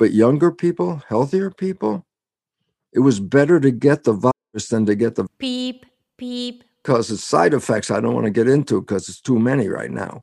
But 0.00 0.14
younger 0.14 0.50
people, 0.50 1.02
healthier 1.10 1.50
people, 1.50 2.06
it 2.90 3.00
was 3.00 3.20
better 3.20 3.60
to 3.60 3.70
get 3.70 4.04
the 4.04 4.14
virus 4.14 4.68
than 4.70 4.86
to 4.86 4.94
get 4.94 5.16
the 5.16 5.26
peep, 5.38 5.84
peep. 6.16 6.64
Because 6.82 7.10
it's 7.10 7.22
side 7.22 7.52
effects 7.52 7.90
I 7.90 8.00
don't 8.00 8.14
want 8.14 8.24
to 8.24 8.30
get 8.30 8.48
into 8.48 8.80
because 8.80 9.10
it's 9.10 9.20
too 9.20 9.38
many 9.38 9.68
right 9.68 9.90
now. 9.90 10.22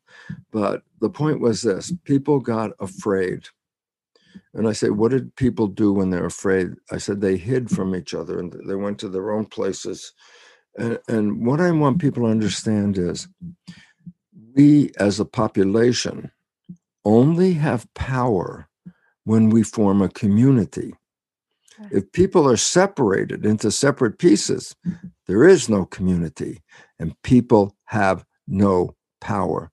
But 0.51 0.81
the 0.99 1.11
point 1.11 1.41
was 1.41 1.61
this 1.61 1.93
people 2.05 2.39
got 2.39 2.71
afraid. 2.79 3.49
And 4.55 4.67
I 4.67 4.71
say, 4.71 4.89
what 4.89 5.11
did 5.11 5.35
people 5.35 5.67
do 5.67 5.93
when 5.93 6.09
they're 6.09 6.25
afraid? 6.25 6.69
I 6.91 6.97
said 6.97 7.21
they 7.21 7.37
hid 7.37 7.69
from 7.69 7.95
each 7.95 8.15
other 8.15 8.39
and 8.39 8.55
they 8.67 8.73
went 8.73 8.97
to 9.01 9.09
their 9.09 9.29
own 9.29 9.45
places. 9.45 10.11
And, 10.75 10.97
and 11.07 11.45
what 11.45 11.61
I 11.61 11.69
want 11.69 12.01
people 12.01 12.23
to 12.23 12.31
understand 12.31 12.97
is 12.97 13.27
we 14.55 14.89
as 14.97 15.19
a 15.19 15.25
population 15.25 16.31
only 17.05 17.53
have 17.53 17.93
power 17.93 18.67
when 19.27 19.49
we 19.49 19.61
form 19.61 20.01
a 20.01 20.07
community. 20.07 20.95
If 21.91 22.13
people 22.13 22.49
are 22.49 22.55
separated 22.55 23.45
into 23.45 23.71
separate 23.71 24.19
pieces, 24.19 24.73
there 25.27 25.43
is 25.43 25.67
no 25.67 25.83
community 25.83 26.63
and 26.97 27.21
people 27.23 27.75
have 27.87 28.23
no 28.47 28.95
power. 29.19 29.69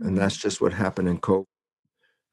And 0.00 0.16
that's 0.16 0.38
mm-hmm. 0.38 0.48
just 0.48 0.60
what 0.62 0.72
happened 0.72 1.06
in 1.06 1.18
COVID. 1.18 1.44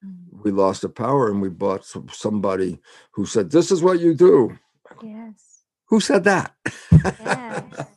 Mm-hmm. 0.05 0.43
We 0.43 0.51
lost 0.51 0.81
the 0.83 0.89
power 0.89 1.29
and 1.29 1.41
we 1.41 1.49
bought 1.49 1.85
somebody 2.11 2.79
who 3.11 3.25
said, 3.25 3.51
This 3.51 3.69
is 3.69 3.83
what 3.83 3.99
you 3.99 4.13
do. 4.13 4.57
Yes. 5.03 5.63
Who 5.89 5.99
said 5.99 6.23
that? 6.23 6.55
Yes. 6.89 7.85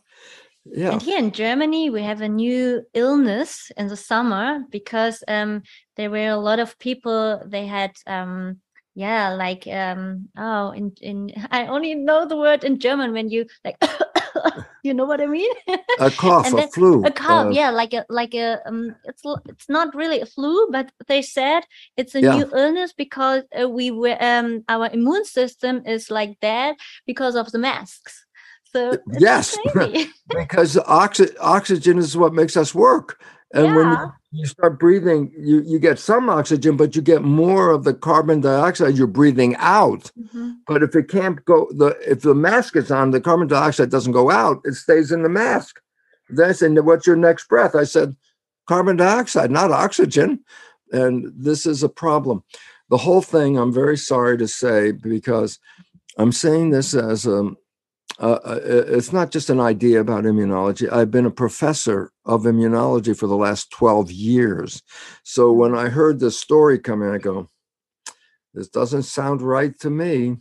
yeah. 0.72 0.92
And 0.92 1.02
here 1.02 1.18
in 1.18 1.32
Germany, 1.32 1.90
we 1.90 2.02
have 2.02 2.20
a 2.20 2.28
new 2.28 2.82
illness 2.94 3.70
in 3.76 3.88
the 3.88 3.96
summer 3.96 4.60
because 4.70 5.22
um, 5.28 5.62
there 5.96 6.10
were 6.10 6.28
a 6.28 6.36
lot 6.36 6.58
of 6.58 6.78
people, 6.78 7.42
they 7.46 7.66
had 7.66 7.92
um, 8.06 8.60
yeah 8.98 9.28
like 9.28 9.64
um 9.68 10.28
oh 10.36 10.72
in 10.72 10.92
in 11.00 11.32
i 11.52 11.66
only 11.66 11.94
know 11.94 12.26
the 12.26 12.36
word 12.36 12.64
in 12.64 12.80
german 12.80 13.12
when 13.12 13.30
you 13.30 13.46
like 13.64 13.76
you 14.82 14.92
know 14.92 15.04
what 15.04 15.20
i 15.20 15.26
mean 15.26 15.52
a 16.00 16.10
cough 16.22 16.52
a 16.52 16.66
flu 16.66 17.04
a 17.04 17.10
cough 17.12 17.46
uh, 17.46 17.50
yeah 17.50 17.70
like 17.70 17.94
a 17.94 18.04
like 18.08 18.34
a 18.34 18.58
um 18.66 18.96
it's 19.04 19.22
it's 19.46 19.68
not 19.68 19.94
really 19.94 20.20
a 20.20 20.26
flu 20.26 20.68
but 20.72 20.90
they 21.06 21.22
said 21.22 21.60
it's 21.96 22.16
a 22.16 22.20
yeah. 22.20 22.36
new 22.36 22.50
illness 22.52 22.92
because 22.92 23.44
uh, 23.60 23.68
we 23.68 23.92
were 23.92 24.16
um 24.20 24.64
our 24.68 24.88
immune 24.92 25.24
system 25.24 25.80
is 25.86 26.10
like 26.10 26.36
that 26.40 26.74
because 27.06 27.36
of 27.36 27.52
the 27.52 27.58
masks 27.58 28.26
so 28.72 28.96
yes 29.18 29.56
because 30.28 30.76
oxy- 30.78 31.36
oxygen 31.38 31.98
is 31.98 32.16
what 32.16 32.32
makes 32.32 32.56
us 32.56 32.74
work 32.74 33.20
and 33.52 33.66
yeah. 33.66 33.76
when 33.76 33.90
you, 33.90 34.40
you 34.40 34.46
start 34.46 34.78
breathing, 34.78 35.32
you, 35.38 35.62
you 35.62 35.78
get 35.78 35.98
some 35.98 36.28
oxygen, 36.28 36.76
but 36.76 36.94
you 36.94 37.02
get 37.02 37.22
more 37.22 37.70
of 37.70 37.84
the 37.84 37.94
carbon 37.94 38.40
dioxide 38.40 38.96
you're 38.96 39.06
breathing 39.06 39.56
out. 39.56 40.10
Mm-hmm. 40.18 40.50
But 40.66 40.82
if 40.82 40.94
it 40.94 41.08
can't 41.08 41.42
go, 41.44 41.66
the 41.70 41.98
if 42.06 42.20
the 42.20 42.34
mask 42.34 42.76
is 42.76 42.90
on, 42.90 43.10
the 43.10 43.20
carbon 43.20 43.48
dioxide 43.48 43.90
doesn't 43.90 44.12
go 44.12 44.30
out, 44.30 44.60
it 44.64 44.74
stays 44.74 45.12
in 45.12 45.22
the 45.22 45.28
mask. 45.28 45.80
Then 46.28 46.50
I 46.50 46.52
said, 46.52 46.78
What's 46.80 47.06
your 47.06 47.16
next 47.16 47.48
breath? 47.48 47.74
I 47.74 47.84
said, 47.84 48.16
Carbon 48.66 48.96
dioxide, 48.96 49.50
not 49.50 49.70
oxygen. 49.70 50.40
And 50.92 51.32
this 51.34 51.64
is 51.64 51.82
a 51.82 51.88
problem. 51.88 52.44
The 52.90 52.98
whole 52.98 53.22
thing, 53.22 53.58
I'm 53.58 53.72
very 53.72 53.96
sorry 53.96 54.36
to 54.38 54.48
say, 54.48 54.92
because 54.92 55.58
I'm 56.18 56.32
saying 56.32 56.70
this 56.70 56.94
as 56.94 57.26
a 57.26 57.50
uh, 58.20 58.38
uh 58.44 58.60
it's 58.64 59.12
not 59.12 59.30
just 59.30 59.50
an 59.50 59.60
idea 59.60 60.00
about 60.00 60.24
immunology. 60.24 60.90
I've 60.90 61.10
been 61.10 61.26
a 61.26 61.30
professor 61.30 62.12
of 62.24 62.42
immunology 62.42 63.16
for 63.16 63.26
the 63.26 63.36
last 63.36 63.70
12 63.70 64.10
years. 64.10 64.82
So 65.22 65.52
when 65.52 65.74
I 65.74 65.88
heard 65.88 66.18
this 66.18 66.38
story 66.38 66.78
coming, 66.78 67.10
I 67.10 67.18
go, 67.18 67.48
this 68.54 68.68
doesn't 68.68 69.04
sound 69.04 69.42
right 69.42 69.78
to 69.80 69.90
me. 69.90 70.36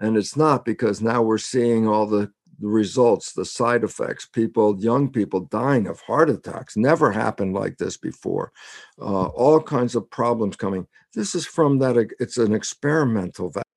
And 0.00 0.16
it's 0.16 0.36
not 0.36 0.64
because 0.64 1.00
now 1.00 1.22
we're 1.22 1.38
seeing 1.38 1.86
all 1.86 2.06
the, 2.06 2.32
the 2.58 2.68
results, 2.68 3.32
the 3.32 3.44
side 3.44 3.84
effects, 3.84 4.26
people, 4.26 4.80
young 4.80 5.10
people 5.10 5.40
dying 5.40 5.86
of 5.86 6.00
heart 6.00 6.30
attacks. 6.30 6.76
Never 6.76 7.12
happened 7.12 7.54
like 7.54 7.76
this 7.76 7.96
before. 7.96 8.52
Uh, 9.00 9.26
all 9.26 9.60
kinds 9.60 9.94
of 9.94 10.10
problems 10.10 10.56
coming. 10.56 10.86
This 11.14 11.34
is 11.34 11.46
from 11.46 11.78
that, 11.78 11.96
it's 12.18 12.38
an 12.38 12.54
experimental 12.54 13.50
vaccine. 13.50 13.71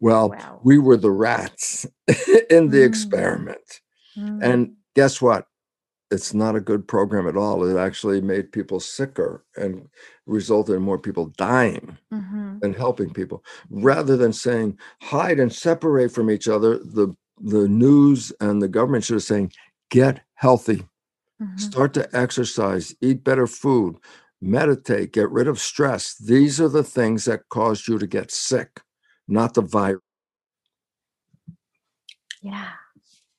Well, 0.00 0.30
Wow. 0.30 0.60
we 0.62 0.78
were 0.78 0.96
the 0.96 1.10
rats 1.10 1.86
in 2.50 2.70
the 2.70 2.78
Mm. 2.78 2.86
experiment. 2.86 3.80
Mm. 4.16 4.42
And 4.42 4.72
guess 4.94 5.20
what? 5.22 5.46
It's 6.10 6.34
not 6.34 6.56
a 6.56 6.60
good 6.60 6.88
program 6.88 7.28
at 7.28 7.36
all. 7.36 7.64
It 7.64 7.78
actually 7.78 8.20
made 8.20 8.50
people 8.52 8.80
sicker 8.80 9.44
and 9.56 9.88
resulted 10.26 10.74
in 10.76 10.82
more 10.82 10.98
people 10.98 11.26
dying 11.36 11.96
Mhm. 12.12 12.60
than 12.60 12.74
helping 12.74 13.12
people. 13.12 13.44
Rather 13.70 14.16
than 14.16 14.32
saying 14.32 14.76
hide 15.02 15.38
and 15.38 15.52
separate 15.52 16.10
from 16.12 16.30
each 16.30 16.48
other, 16.48 16.78
the 16.78 17.14
the 17.42 17.66
news 17.68 18.32
and 18.40 18.60
the 18.60 18.68
government 18.68 19.02
should 19.04 19.14
have 19.14 19.22
saying 19.22 19.50
get 19.90 20.20
healthy, 20.34 20.86
Mhm. 21.40 21.58
start 21.60 21.94
to 21.94 22.08
exercise, 22.16 22.94
eat 23.00 23.24
better 23.24 23.46
food, 23.46 23.96
meditate, 24.42 25.12
get 25.12 25.30
rid 25.30 25.48
of 25.48 25.58
stress. 25.60 26.16
These 26.18 26.60
are 26.60 26.68
the 26.68 26.84
things 26.84 27.24
that 27.26 27.48
caused 27.50 27.88
you 27.88 27.98
to 27.98 28.06
get 28.06 28.30
sick, 28.30 28.82
not 29.30 29.54
the 29.54 29.62
virus. 29.62 30.02
Yeah. 32.42 32.70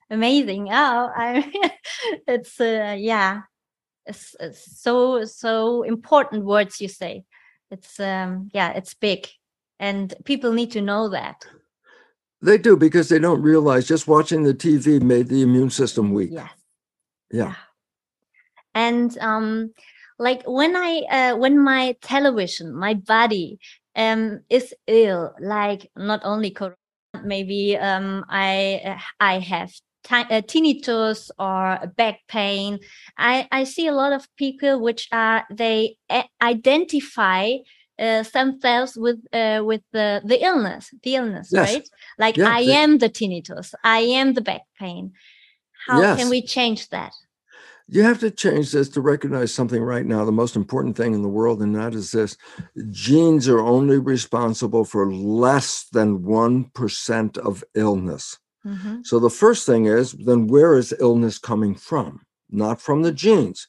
Amazing. 0.10 0.68
Oh, 0.70 1.10
I 1.16 1.52
it's 2.28 2.60
uh, 2.60 2.96
yeah. 2.98 3.42
It's, 4.06 4.36
it's 4.40 4.82
so 4.82 5.26
so 5.26 5.84
important 5.84 6.46
words 6.46 6.82
you 6.82 6.88
say. 6.88 7.24
It's 7.70 8.00
um 8.00 8.50
yeah, 8.54 8.72
it's 8.72 8.94
big. 8.94 9.28
And 9.80 10.14
people 10.26 10.52
need 10.54 10.72
to 10.72 10.82
know 10.82 11.10
that. 11.10 11.46
They 12.42 12.58
do 12.58 12.76
because 12.76 13.10
they 13.10 13.20
don't 13.20 13.42
realize 13.42 13.88
just 13.88 14.08
watching 14.08 14.44
the 14.44 14.54
TV 14.54 15.02
made 15.02 15.28
the 15.28 15.42
immune 15.42 15.70
system 15.70 16.12
weak. 16.12 16.32
Yes. 16.34 16.50
Yeah. 17.32 17.56
And 18.74 19.18
um 19.20 19.74
like 20.20 20.44
when 20.46 20.76
I 20.76 21.02
uh 21.10 21.38
when 21.38 21.64
my 21.64 21.96
television, 22.02 22.76
my 22.76 22.96
body 22.96 23.60
um 23.96 24.42
is 24.50 24.74
ill, 24.88 25.34
like 25.42 25.90
not 25.96 26.22
only 26.24 26.52
corona, 26.52 26.76
maybe 27.24 27.78
um 27.78 28.26
I 28.30 28.82
uh, 28.86 28.98
I 29.20 29.40
have 29.40 29.72
uh, 30.10 30.42
tinnitus 30.42 31.30
or 31.38 31.80
back 31.96 32.20
pain. 32.28 32.80
I 33.18 33.48
I 33.52 33.64
see 33.66 33.88
a 33.88 33.94
lot 33.94 34.14
of 34.14 34.28
people 34.38 34.80
which 34.82 35.08
are 35.12 35.46
they 35.52 35.98
uh, 36.10 36.24
identify 36.42 37.58
uh, 38.00 38.24
themselves 38.34 38.98
with 38.98 39.20
uh, 39.34 39.62
with 39.64 39.82
the 39.92 40.22
the 40.26 40.44
illness, 40.44 40.90
the 41.04 41.16
illness, 41.16 41.50
Yes. 41.52 41.68
right? 41.74 41.90
Like 42.18 42.38
Yeah, 42.38 42.50
I 42.50 42.64
they- 42.64 42.76
am 42.76 42.98
the 42.98 43.10
tinnitus, 43.10 43.74
I 43.84 44.00
am 44.00 44.34
the 44.34 44.42
back 44.42 44.62
pain. 44.80 45.14
How 45.88 46.02
Yes. 46.02 46.18
can 46.20 46.30
we 46.30 46.42
change 46.42 46.90
that? 46.90 47.14
You 47.94 48.04
have 48.04 48.22
to 48.22 48.32
change 48.32 48.72
this 48.72 48.88
to 48.90 49.02
recognize 49.02 49.54
something 49.54 49.84
right 49.84 50.06
now, 50.06 50.24
the 50.24 50.32
most 50.32 50.56
important 50.56 50.96
thing 50.96 51.14
in 51.14 51.24
the 51.24 51.28
world, 51.28 51.62
and 51.62 51.76
that 51.76 51.94
is 51.94 52.12
this 52.12 52.38
genes 52.90 53.50
are 53.50 53.60
only 53.60 53.98
responsible 53.98 54.86
for 54.86 55.12
less 55.14 55.88
than 55.92 56.24
1% 56.24 57.38
of 57.38 57.66
illness. 57.76 58.40
Mhm. 58.66 59.06
So 59.06 59.20
the 59.20 59.30
first 59.30 59.66
thing 59.66 59.88
is 59.88 60.14
then 60.14 60.48
where 60.48 60.78
is 60.78 60.96
illness 61.02 61.38
coming 61.38 61.76
from? 61.76 62.22
Not 62.50 62.80
from 62.80 63.02
the 63.02 63.12
genes. 63.12 63.68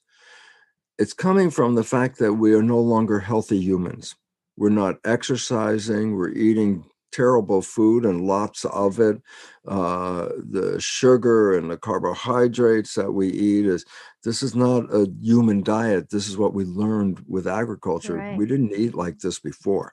It's 0.99 1.15
coming 1.15 1.51
from 1.51 1.75
the 1.75 1.83
fact 1.83 2.21
that 2.21 2.35
we 2.35 2.55
are 2.55 2.63
no 2.63 2.79
longer 2.81 3.19
healthy 3.19 3.59
humans. 3.59 4.15
We're 4.57 4.69
not 4.69 5.01
exercising, 5.05 6.15
we're 6.15 6.31
eating 6.31 6.85
terrible 7.13 7.63
food 7.63 8.05
and 8.05 8.27
lots 8.27 8.65
of 8.65 8.99
it. 8.99 9.21
Uh, 9.67 10.29
the 10.51 10.77
sugar 10.81 11.57
and 11.57 11.71
the 11.71 11.77
carbohydrates 11.77 12.95
that 12.95 13.13
we 13.13 13.29
eat 13.29 13.67
is 13.67 13.85
this 14.25 14.43
is 14.43 14.55
not 14.57 14.93
a 14.93 15.07
human 15.21 15.63
diet. 15.63 16.11
This 16.11 16.29
is 16.29 16.37
what 16.37 16.55
we 16.55 16.65
learned 16.65 17.25
with 17.29 17.47
agriculture. 17.47 18.17
Right. 18.17 18.37
We 18.39 18.47
didn't 18.47 18.73
eat 18.75 18.95
like 18.95 19.19
this 19.21 19.39
before. 19.39 19.93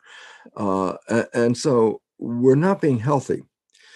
Uh, 0.56 0.96
a- 1.10 1.28
and 1.34 1.58
so 1.58 2.02
we're 2.18 2.56
not 2.56 2.82
being 2.82 3.00
healthy. 3.00 3.44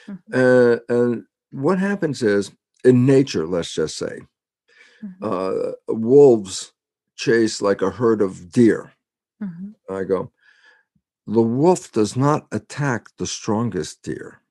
Mhm. 0.07 0.19
Uh, 0.33 0.79
and 0.93 1.23
what 1.51 1.79
happens 1.79 2.21
is 2.21 2.51
in 2.83 3.05
nature, 3.05 3.47
let's 3.47 3.73
just 3.73 3.97
say, 3.97 4.19
Mhm. 5.03 5.17
uh, 5.21 5.71
wolves 5.87 6.73
chase 7.15 7.61
like 7.61 7.81
a 7.81 7.89
herd 7.91 8.21
of 8.21 8.51
deer. 8.51 8.91
Mhm. 9.41 9.75
I 9.89 10.03
go, 10.03 10.31
the 11.27 11.41
wolf 11.41 11.91
does 11.91 12.15
not 12.15 12.47
attack 12.51 13.07
the 13.17 13.27
strongest 13.27 14.01
deer. 14.03 14.41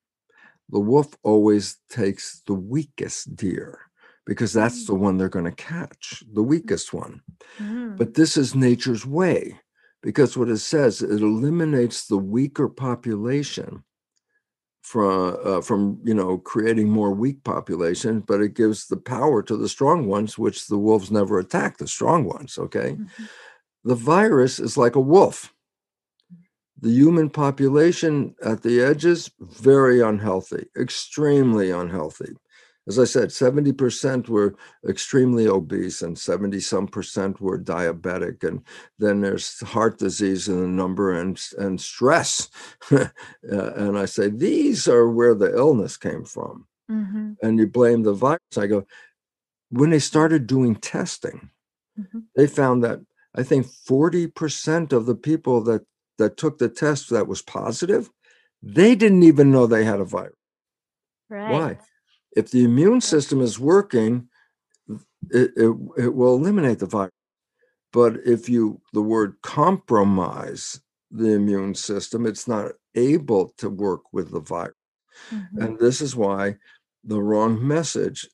The 0.71 0.81
wolf 0.81 1.17
always 1.23 1.79
takes 1.89 2.41
the 2.47 2.55
weakest 2.55 3.37
deer 3.37 3.81
because 4.27 4.53
that's 4.53 4.87
the 4.87 4.95
one 4.95 5.19
they're 5.19 5.29
going 5.29 5.45
to 5.47 5.53
catch, 5.53 6.23
the 6.33 6.43
weakest 6.43 6.93
one. 6.93 7.23
Mhm. 7.61 7.97
But 7.99 8.15
this 8.15 8.37
is 8.37 8.55
nature's 8.55 9.07
way 9.07 9.61
because 10.03 10.37
what 10.37 10.49
it 10.51 10.59
says, 10.59 11.03
it 11.03 11.23
eliminates 11.23 12.07
the 12.07 12.19
weaker 12.19 12.69
population 12.69 13.85
from 14.83 15.37
uh, 15.45 15.61
from 15.61 16.01
you 16.05 16.15
know 16.15 16.39
creating 16.39 16.89
more 16.89 17.13
weak 17.13 17.45
population, 17.45 18.21
but 18.21 18.41
it 18.41 18.55
gives 18.55 18.87
the 18.89 18.97
power 18.97 19.43
to 19.43 19.57
the 19.57 19.69
strong 19.69 20.07
ones, 20.09 20.37
which 20.39 20.67
the 20.67 20.79
wolves 20.79 21.11
never 21.11 21.39
attack 21.39 21.79
the 21.79 21.87
strong 21.87 22.25
ones. 22.25 22.59
Okay, 22.59 22.99
Mhm. 22.99 23.29
the 23.85 23.95
virus 23.97 24.61
is 24.61 24.77
like 24.79 24.97
a 24.97 25.01
wolf. 25.01 25.55
The 26.83 26.91
human 26.91 27.31
population 27.31 28.35
at 28.45 28.63
the 28.63 28.81
edges 28.83 29.31
very 29.41 30.01
unhealthy, 30.01 30.67
extremely 30.79 31.71
unhealthy. 31.71 32.35
As 32.89 32.99
I 32.99 33.05
said, 33.05 33.29
70% 33.29 34.29
were 34.29 34.57
extremely 34.89 35.47
obese 35.47 36.03
and 36.03 36.19
70 36.19 36.59
some 36.59 36.89
percent 36.89 37.41
were 37.41 37.57
diabetic. 37.59 38.43
And 38.43 38.63
then 38.99 39.21
there's 39.21 39.61
heart 39.61 39.99
disease 39.99 40.49
in 40.49 40.61
the 40.61 40.67
number 40.67 41.13
and, 41.13 41.41
and 41.59 41.81
stress. 41.81 42.51
Uh, 43.51 43.73
and 43.75 43.99
I 43.99 44.05
say, 44.05 44.29
these 44.29 44.87
are 44.89 45.09
where 45.11 45.35
the 45.35 45.53
illness 45.55 45.97
came 45.97 46.25
from. 46.25 46.67
Mhm. 46.91 47.37
And 47.43 47.59
you 47.59 47.67
blame 47.67 48.03
the 48.03 48.13
virus. 48.13 48.41
I 48.57 48.67
go, 48.69 48.87
when 49.71 49.91
they 49.91 49.99
started 49.99 50.47
doing 50.47 50.77
testing, 50.77 51.51
Mhm. 51.99 52.25
they 52.37 52.47
found 52.47 52.83
that 52.85 53.01
I 53.35 53.43
think 53.43 53.67
40% 53.67 54.93
of 54.93 55.07
the 55.07 55.17
people 55.17 55.61
that, 55.65 55.83
that 56.23 56.37
took 56.37 56.59
the 56.59 56.69
test 56.69 57.11
that 57.11 57.27
was 57.27 57.43
positive, 57.43 58.09
they 58.63 58.95
didn't 58.95 59.25
even 59.25 59.51
know 59.51 59.67
they 59.67 59.85
had 59.85 60.01
a 60.01 60.05
virus. 60.05 60.37
Right. 61.29 61.51
Why? 61.51 61.79
If 62.37 62.51
the 62.51 62.65
immune 62.65 63.01
system 63.01 63.41
is 63.41 63.59
working, 63.59 64.29
it, 65.31 65.51
it, 65.57 65.77
it 65.99 66.15
will 66.15 66.35
eliminate 66.37 66.79
the 66.79 66.87
virus. 66.87 67.11
But 67.93 68.17
if 68.25 68.49
you, 68.49 68.81
the 68.93 69.03
word 69.03 69.35
compromise 69.43 70.81
the 71.11 71.33
immune 71.35 71.75
system, 71.75 72.25
it's 72.25 72.49
not 72.49 72.73
able 72.95 73.53
to 73.59 73.69
work 73.69 74.13
with 74.13 74.31
the 74.31 74.41
virus. 74.41 74.75
Mhm. 75.33 75.63
And 75.63 75.79
this 75.79 76.01
is 76.01 76.17
why 76.17 76.57
the 77.05 77.21
wrong 77.21 77.67
message 77.67 78.27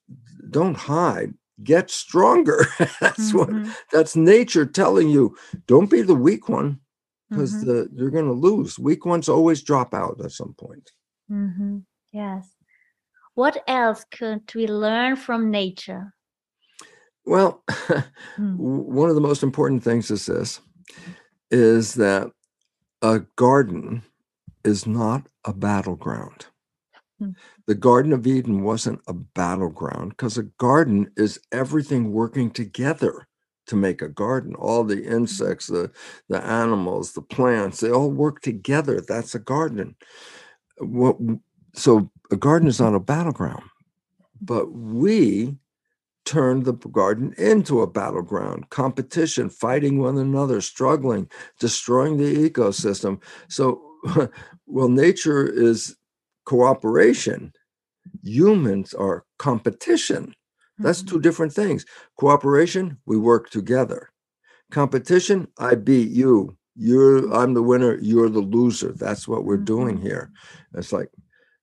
don't 0.51 0.77
hide, 0.77 1.35
get 1.65 1.91
stronger. 1.91 2.67
that's 3.01 3.35
what 3.35 3.51
Mhm. 3.51 3.75
that's 3.93 4.15
nature 4.15 4.67
telling 4.67 5.09
you 5.09 5.37
don't 5.67 5.91
be 5.91 6.03
the 6.03 6.15
weak 6.15 6.49
one 6.49 6.81
because 7.29 7.53
Mhm. 7.55 7.67
the 7.67 7.89
you're 7.95 8.11
going 8.11 8.27
to 8.27 8.33
lose. 8.33 8.79
Weak 8.79 9.05
ones 9.05 9.29
always 9.29 9.63
drop 9.63 9.95
out 9.95 10.21
at 10.25 10.33
some 10.33 10.55
point. 10.55 10.93
Mhm. 11.31 11.85
Yes. 12.13 12.57
What 13.35 13.63
else 13.69 14.05
could 14.11 14.53
we 14.55 14.67
learn 14.67 15.17
from 15.17 15.51
nature? 15.51 16.15
Well, 17.25 17.63
Mm. 18.39 18.57
one 18.57 19.09
of 19.09 19.15
the 19.15 19.21
most 19.21 19.43
important 19.43 19.83
things 19.85 20.11
is 20.11 20.27
this 20.27 20.61
is 21.51 21.95
that 21.95 22.31
a 23.03 23.21
garden 23.37 24.03
is 24.65 24.87
not 24.87 25.29
a 25.45 25.53
battleground. 25.53 26.47
Hmm. 27.19 27.31
The 27.67 27.75
Garden 27.75 28.13
of 28.13 28.27
Eden 28.27 28.63
wasn't 28.63 29.01
a 29.07 29.13
battleground 29.15 30.11
because 30.11 30.37
a 30.39 30.45
garden 30.59 31.11
is 31.17 31.39
everything 31.53 32.13
working 32.13 32.51
together 32.51 33.28
to 33.69 33.77
make 33.77 34.03
a 34.03 34.09
garden. 34.09 34.55
All 34.55 34.85
the 34.85 34.97
mm-hmm. 34.97 35.13
insects, 35.13 35.69
the, 35.69 35.91
the 36.29 36.43
animals, 36.43 37.13
the 37.13 37.23
plants, 37.23 37.81
they 37.81 37.91
all 37.91 38.11
work 38.11 38.43
together. 38.43 39.01
That's 39.01 39.35
a 39.35 39.39
garden. 39.39 39.97
What, 40.79 41.17
so 41.75 42.11
a 42.31 42.37
garden 42.37 42.69
is 42.69 42.81
not 42.81 42.95
a 42.95 43.01
battleground, 43.01 43.65
but 44.41 44.73
we 44.73 45.57
turned 46.25 46.67
the 46.67 46.75
garden 46.75 47.35
into 47.39 47.81
a 47.81 47.87
battleground, 47.87 48.69
competition, 48.69 49.49
fighting 49.49 49.99
one 49.99 50.19
another, 50.19 50.61
struggling, 50.61 51.31
destroying 51.59 52.19
the 52.19 52.51
ecosystem. 52.51 53.21
So, 53.49 53.81
well, 54.67 54.91
nature 54.91 55.47
is 55.47 55.97
cooperation, 56.45 57.53
humans 58.23 58.93
are 58.93 59.25
competition. 59.39 60.35
That's 60.79 61.03
two 61.03 61.21
different 61.21 61.53
things. 61.53 61.85
Cooperation, 62.19 62.99
we 63.07 63.17
work 63.17 63.51
together. 63.51 64.11
Competition, 64.71 65.49
I 65.59 65.75
beat 65.75 66.11
you. 66.11 66.57
You're 66.77 67.33
I'm 67.35 67.55
the 67.55 67.63
winner, 67.63 67.99
you're 68.01 68.29
the 68.29 68.41
loser. 68.41 68.93
That's 68.93 69.27
what 69.27 69.45
we're 69.45 69.57
doing 69.57 69.99
Mhm. 69.99 70.03
here. 70.03 70.31
It's 70.75 70.93
like 70.93 71.11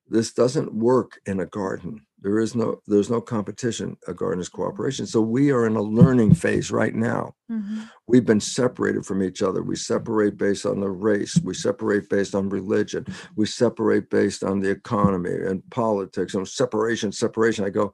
this 0.09 0.33
doesn't 0.33 0.73
work 0.73 1.19
in 1.25 1.39
a 1.39 1.45
garden. 1.45 2.01
There 2.21 2.39
is 2.39 2.55
no 2.55 2.81
there's 2.87 3.09
no 3.09 3.21
competition. 3.21 3.97
A 4.07 4.13
garden 4.13 4.41
is 4.41 4.49
cooperation. 4.49 5.05
So 5.05 5.21
we 5.21 5.51
are 5.51 5.65
in 5.67 5.75
a 5.75 5.81
learning 5.81 6.33
phase 6.33 6.71
right 6.71 6.95
now. 6.95 7.35
Mhm. 7.51 7.89
We've 8.07 8.25
been 8.25 8.41
separated 8.41 9.05
from 9.05 9.21
each 9.21 9.43
other. 9.43 9.61
We 9.61 9.75
separate 9.75 10.35
based 10.35 10.65
on 10.65 10.79
the 10.79 10.89
race. 10.89 11.39
We 11.43 11.53
separate 11.53 12.09
based 12.09 12.33
on 12.35 12.49
religion. 12.49 13.05
We 13.35 13.45
separate 13.45 14.09
based 14.09 14.43
on 14.43 14.59
the 14.59 14.71
economy 14.71 15.35
and 15.35 15.61
politics 15.69 16.33
and 16.33 16.47
separation, 16.47 17.11
separation. 17.11 17.63
I 17.63 17.69
go, 17.69 17.93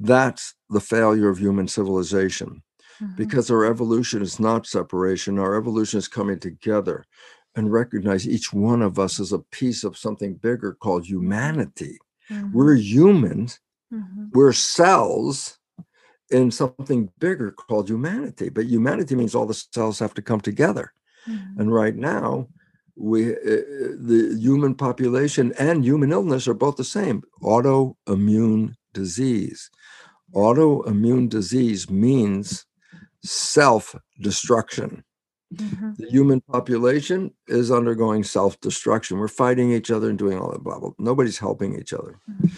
that's 0.00 0.54
the 0.70 0.80
failure 0.80 1.28
of 1.28 1.38
human 1.38 1.68
civilization 1.68 2.62
Mhm. 3.00 3.16
because 3.16 3.50
our 3.50 3.64
evolution 3.64 4.22
is 4.22 4.40
not 4.40 4.66
separation. 4.66 5.38
Our 5.38 5.54
evolution 5.56 5.98
is 5.98 6.08
coming 6.08 6.38
together 6.38 7.04
and 7.54 7.72
recognize 7.72 8.26
each 8.28 8.52
one 8.52 8.82
of 8.82 8.98
us 8.98 9.20
as 9.20 9.32
a 9.32 9.38
piece 9.50 9.84
of 9.84 9.96
something 9.98 10.34
bigger 10.34 10.72
called 10.72 11.04
humanity. 11.06 11.98
Mhm. 12.30 12.52
We're 12.52 12.74
humans, 12.76 13.60
Mhm. 13.92 14.30
we're 14.32 14.52
cells 14.52 15.58
in 16.30 16.50
something 16.50 17.10
bigger 17.18 17.50
called 17.50 17.88
humanity. 17.90 18.48
But 18.50 18.66
humanity 18.66 19.14
means 19.16 19.34
all 19.34 19.46
the 19.46 19.54
cells 19.54 19.98
have 19.98 20.14
to 20.14 20.22
come 20.22 20.40
together. 20.40 20.92
Mhm. 21.26 21.58
And 21.58 21.74
right 21.74 21.96
now, 21.96 22.48
we 22.96 23.34
uh, 23.34 23.96
the 24.10 24.36
human 24.38 24.74
population 24.74 25.52
and 25.58 25.84
human 25.84 26.12
illness 26.12 26.46
are 26.46 26.54
both 26.54 26.76
the 26.76 26.84
same 26.84 27.22
autoimmune 27.42 28.74
disease. 28.92 29.70
Autoimmune 30.34 31.28
disease 31.28 31.90
means 31.90 32.66
self 33.24 33.94
destruction. 34.20 35.04
Mhm. 35.54 35.96
The 35.96 36.08
human 36.10 36.40
population 36.42 37.32
is 37.48 37.70
undergoing 37.72 38.22
self 38.24 38.60
destruction. 38.60 39.18
We're 39.18 39.28
fighting 39.28 39.72
each 39.72 39.90
other 39.90 40.08
and 40.08 40.18
doing 40.18 40.38
all 40.38 40.52
that 40.52 40.62
blah 40.62 40.78
blah. 40.78 40.92
Nobody's 40.98 41.38
helping 41.38 41.78
each 41.78 41.92
other. 41.92 42.18
Mhm. 42.30 42.50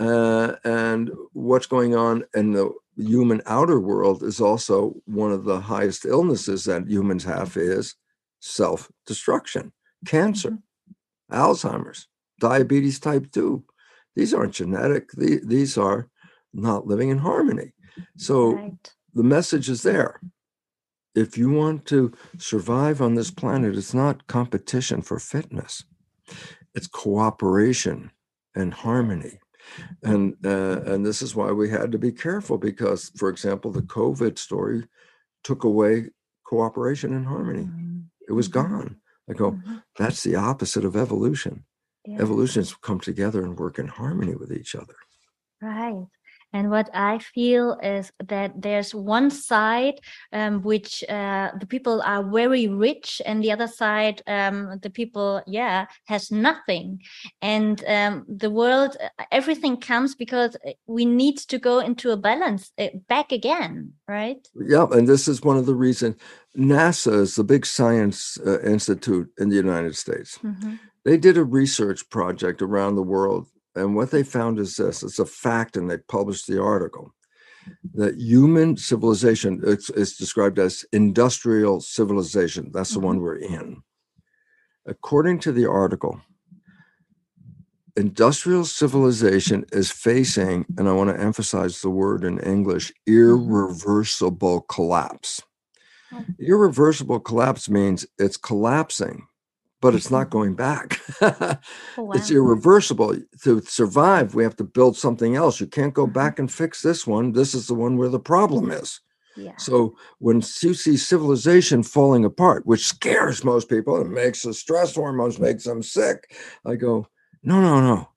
Uh, 0.00 0.56
and 0.64 1.10
what's 1.32 1.66
going 1.66 1.94
on 1.96 2.24
in 2.34 2.52
the 2.52 2.70
human 2.96 3.42
outer 3.46 3.80
world 3.80 4.22
is 4.22 4.40
also 4.40 4.94
one 5.06 5.32
of 5.32 5.44
the 5.44 5.60
highest 5.60 6.04
illnesses 6.06 6.64
that 6.64 6.88
humans 6.88 7.24
have 7.24 7.56
is 7.56 7.94
self 8.40 8.90
destruction, 9.06 9.72
cancer, 10.06 10.50
Mhm. 10.52 10.62
Alzheimer's, 11.32 12.08
diabetes 12.40 12.98
type 13.00 13.30
2. 13.32 13.64
These 14.16 14.32
aren't 14.32 14.54
genetic, 14.54 15.10
the- 15.12 15.40
these 15.44 15.76
are 15.76 16.08
not 16.58 16.86
living 16.86 17.08
in 17.10 17.18
harmony. 17.18 17.72
So 18.16 18.52
Right. 18.52 18.94
the 19.14 19.22
message 19.22 19.68
is 19.68 19.82
there. 19.82 20.20
If 21.14 21.36
you 21.38 21.50
want 21.50 21.86
to 21.86 22.12
survive 22.38 23.00
on 23.02 23.14
this 23.14 23.30
planet, 23.30 23.76
it's 23.76 23.94
not 23.94 24.26
competition 24.26 25.02
for 25.02 25.18
fitness, 25.18 25.84
it's 26.74 26.86
cooperation 26.86 28.12
and 28.54 28.72
harmony. 28.74 29.40
And 30.02 30.36
uh, 30.44 30.80
and 30.86 31.04
this 31.04 31.20
is 31.22 31.34
why 31.34 31.52
we 31.52 31.68
had 31.70 31.92
to 31.92 31.98
be 31.98 32.12
careful 32.12 32.58
because, 32.58 33.10
for 33.16 33.28
example, 33.28 33.70
the 33.70 33.82
COVID 33.82 34.38
story 34.38 34.84
took 35.44 35.64
away 35.64 36.10
cooperation 36.44 37.12
and 37.14 37.26
harmony. 37.26 37.68
It 38.28 38.32
was 38.32 38.48
Mhm. 38.48 38.52
gone. 38.52 39.00
I 39.28 39.34
go, 39.34 39.52
Mhm. 39.52 39.82
that's 39.98 40.22
the 40.22 40.36
opposite 40.36 40.84
of 40.84 40.96
evolution. 40.96 41.64
Yeah. 42.06 42.18
Evolutions 42.22 42.74
come 42.80 43.00
together 43.00 43.44
and 43.44 43.58
work 43.58 43.78
in 43.78 43.88
harmony 43.88 44.34
with 44.36 44.52
each 44.52 44.74
other. 44.74 44.96
Right. 45.60 46.06
And 46.52 46.70
what 46.70 46.88
I 46.94 47.18
feel 47.18 47.78
is 47.82 48.10
that 48.26 48.52
there's 48.56 48.94
one 48.94 49.30
side 49.30 50.00
um, 50.32 50.62
which 50.62 51.04
uh, 51.08 51.50
the 51.60 51.66
people 51.66 52.00
are 52.02 52.22
very 52.22 52.68
rich, 52.68 53.20
and 53.26 53.42
the 53.42 53.52
other 53.52 53.66
side, 53.66 54.22
um, 54.26 54.78
the 54.82 54.90
people, 54.90 55.42
yeah, 55.46 55.86
has 56.06 56.30
nothing. 56.30 57.02
And 57.42 57.84
um, 57.86 58.24
the 58.28 58.50
world, 58.50 58.96
uh, 59.02 59.24
everything 59.30 59.76
comes 59.76 60.14
because 60.14 60.56
uh, 60.66 60.72
we 60.86 61.04
need 61.04 61.38
to 61.38 61.58
go 61.58 61.80
into 61.80 62.10
a 62.10 62.16
balance 62.16 62.72
uh, 62.78 62.88
back 63.08 63.32
again, 63.32 63.92
right? 64.06 64.46
Yeah, 64.54 64.86
and 64.90 65.06
this 65.06 65.28
is 65.28 65.42
one 65.42 65.58
of 65.58 65.66
the 65.66 65.74
reasons 65.74 66.16
NASA 66.56 67.12
is 67.20 67.36
the 67.36 67.44
big 67.44 67.66
science 67.66 68.38
uh, 68.46 68.60
institute 68.60 69.28
in 69.38 69.48
the 69.48 69.56
United 69.56 69.96
States. 69.96 70.38
Mhm. 70.42 70.78
They 71.04 71.16
did 71.16 71.36
a 71.36 71.44
research 71.44 72.08
project 72.10 72.60
around 72.62 72.96
the 72.96 73.02
world, 73.02 73.46
and 73.78 73.94
what 73.94 74.10
they 74.10 74.22
found 74.22 74.58
is 74.58 74.76
this: 74.76 75.02
it's 75.02 75.18
a 75.18 75.26
fact, 75.26 75.76
and 75.76 75.90
they 75.90 75.98
published 75.98 76.46
the 76.46 76.60
article 76.60 77.14
that 77.94 78.18
human 78.18 78.76
civilization 78.76 79.60
it's, 79.64 79.90
it's 79.90 80.16
described 80.16 80.58
as 80.58 80.84
industrial 80.92 81.80
civilization. 81.80 82.70
That's 82.72 82.92
the 82.92 83.00
one 83.00 83.16
mm-hmm. 83.16 83.24
we're 83.24 83.36
in. 83.36 83.82
According 84.86 85.40
to 85.40 85.52
the 85.52 85.66
article, 85.66 86.20
industrial 87.96 88.64
civilization 88.64 89.66
is 89.72 89.90
facing, 89.90 90.64
and 90.78 90.88
I 90.88 90.92
want 90.92 91.10
to 91.10 91.22
emphasize 91.22 91.80
the 91.80 91.90
word 91.90 92.24
in 92.24 92.38
English, 92.40 92.90
mm-hmm. 92.90 93.14
irreversible 93.14 94.62
collapse. 94.62 95.42
Irreversible 96.40 97.20
collapse 97.20 97.68
means 97.68 98.06
it's 98.18 98.38
collapsing, 98.38 99.26
but 99.80 99.94
it's 99.94 100.10
not 100.10 100.30
going 100.30 100.54
back. 100.54 101.00
Oh, 101.20 101.56
It's 102.14 102.30
irreversible. 102.30 103.14
To 103.44 103.60
survive, 103.62 104.34
we 104.34 104.42
have 104.42 104.56
to 104.56 104.64
build 104.64 104.96
something 104.96 105.36
else. 105.36 105.60
You 105.60 105.66
can't 105.66 105.94
go 105.94 106.06
Mhm. 106.06 106.12
back 106.12 106.38
and 106.38 106.50
fix 106.52 106.82
this 106.82 107.06
one. 107.06 107.32
This 107.32 107.54
is 107.54 107.66
the 107.66 107.74
one 107.74 107.96
where 107.96 108.08
the 108.08 108.18
problem 108.20 108.70
is. 108.70 109.00
Yeah. 109.36 109.56
So 109.58 109.94
when 110.18 110.36
you 110.62 110.74
see 110.74 110.96
civilization 110.96 111.82
falling 111.84 112.24
apart, 112.24 112.66
which 112.66 112.86
scares 112.86 113.44
most 113.44 113.68
people, 113.68 114.00
it 114.00 114.08
makes 114.08 114.42
the 114.42 114.52
stress 114.54 114.94
hormones 114.96 115.38
makes 115.38 115.64
them 115.64 115.82
sick. 115.82 116.34
I 116.66 116.74
go, 116.74 117.06
no, 117.42 117.60
no, 117.60 117.80
no. 117.80 118.08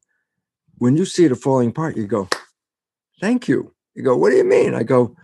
When 0.80 0.98
you 0.98 1.06
see 1.06 1.26
it 1.26 1.36
falling 1.36 1.70
apart, 1.70 1.96
you 1.96 2.08
go, 2.08 2.28
thank 3.20 3.48
you. 3.48 3.74
You 3.94 4.04
go, 4.04 4.16
what 4.18 4.32
do 4.32 4.38
you 4.38 4.44
mean? 4.44 4.74
I 4.74 4.82
go, 4.84 5.16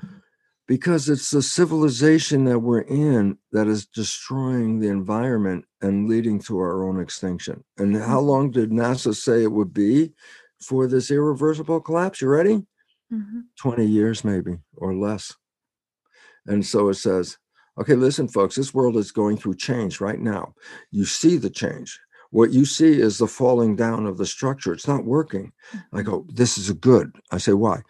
because 0.67 1.07
it's 1.07 1.31
the 1.31 1.41
civilization 1.41 2.43
that 2.45 2.59
we're 2.59 2.81
in 2.81 3.37
that 3.53 3.67
is 3.67 3.85
destroying 3.85 4.79
the 4.79 4.89
environment 4.89 5.65
and 5.81 6.09
leading 6.09 6.39
to 6.39 6.59
our 6.59 6.87
own 6.87 6.99
extinction. 6.99 7.63
And 7.77 7.95
how 7.95 8.19
Mhm. 8.19 8.25
long 8.25 8.51
did 8.51 8.71
NASA 8.71 9.15
say 9.15 9.43
it 9.43 9.51
would 9.51 9.73
be 9.73 10.13
for 10.61 10.87
this 10.87 11.09
irreversible 11.09 11.79
collapse? 11.79 12.21
You 12.21 12.27
ready? 12.27 12.67
Mhm. 13.11 13.45
20 13.57 13.85
years 13.85 14.23
maybe 14.23 14.57
or 14.75 14.93
less. 14.93 15.33
And 16.45 16.65
so 16.65 16.89
it 16.89 16.95
says, 16.95 17.37
okay, 17.79 17.95
listen, 17.95 18.27
folks, 18.27 18.55
this 18.55 18.73
world 18.73 18.97
is 18.97 19.11
going 19.11 19.37
through 19.37 19.55
change 19.55 20.01
right 20.01 20.19
now. 20.19 20.53
You 20.91 21.05
see 21.05 21.37
the 21.37 21.49
change. 21.49 21.99
What 22.31 22.51
you 22.51 22.65
see 22.65 22.99
is 22.99 23.17
the 23.17 23.27
falling 23.27 23.75
down 23.77 24.05
of 24.05 24.17
the 24.17 24.25
structure. 24.25 24.73
It's 24.73 24.87
not 24.87 25.05
working. 25.05 25.53
I 25.93 26.01
go, 26.01 26.25
this 26.33 26.57
is 26.57 26.69
a 26.69 26.73
good. 26.73 27.15
I 27.31 27.37
say, 27.37 27.53
why? 27.53 27.81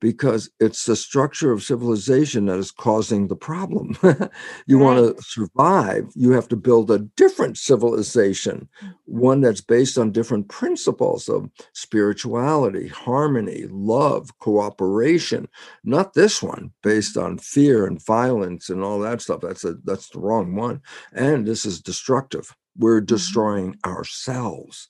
Because 0.00 0.50
it's 0.60 0.84
the 0.84 0.94
structure 0.94 1.52
of 1.52 1.62
civilization 1.62 2.46
that 2.46 2.58
is 2.58 2.70
causing 2.70 3.28
the 3.28 3.36
problem. 3.36 3.96
you 4.66 4.78
want 4.78 4.98
to 5.16 5.22
survive, 5.22 6.08
you 6.14 6.32
have 6.32 6.48
to 6.48 6.56
build 6.56 6.90
a 6.90 6.98
different 6.98 7.56
civilization, 7.56 8.68
mm-hmm. 8.82 8.92
one 9.06 9.40
that's 9.40 9.62
based 9.62 9.96
on 9.96 10.12
different 10.12 10.48
principles 10.48 11.28
of 11.28 11.48
spirituality, 11.72 12.88
harmony, 12.88 13.64
love, 13.70 14.38
cooperation. 14.38 15.48
Not 15.82 16.14
this 16.14 16.42
one 16.42 16.72
based 16.82 17.16
mm-hmm. 17.16 17.26
on 17.26 17.38
fear 17.38 17.86
and 17.86 18.04
violence 18.04 18.68
and 18.68 18.84
all 18.84 19.00
that 19.00 19.22
stuff. 19.22 19.40
That's 19.40 19.64
a 19.64 19.76
that's 19.84 20.10
the 20.10 20.20
wrong 20.20 20.54
one. 20.54 20.82
And 21.12 21.46
this 21.46 21.64
is 21.64 21.80
destructive. 21.80 22.54
We're 22.76 22.98
mm-hmm. 22.98 23.06
destroying 23.06 23.78
ourselves. 23.86 24.88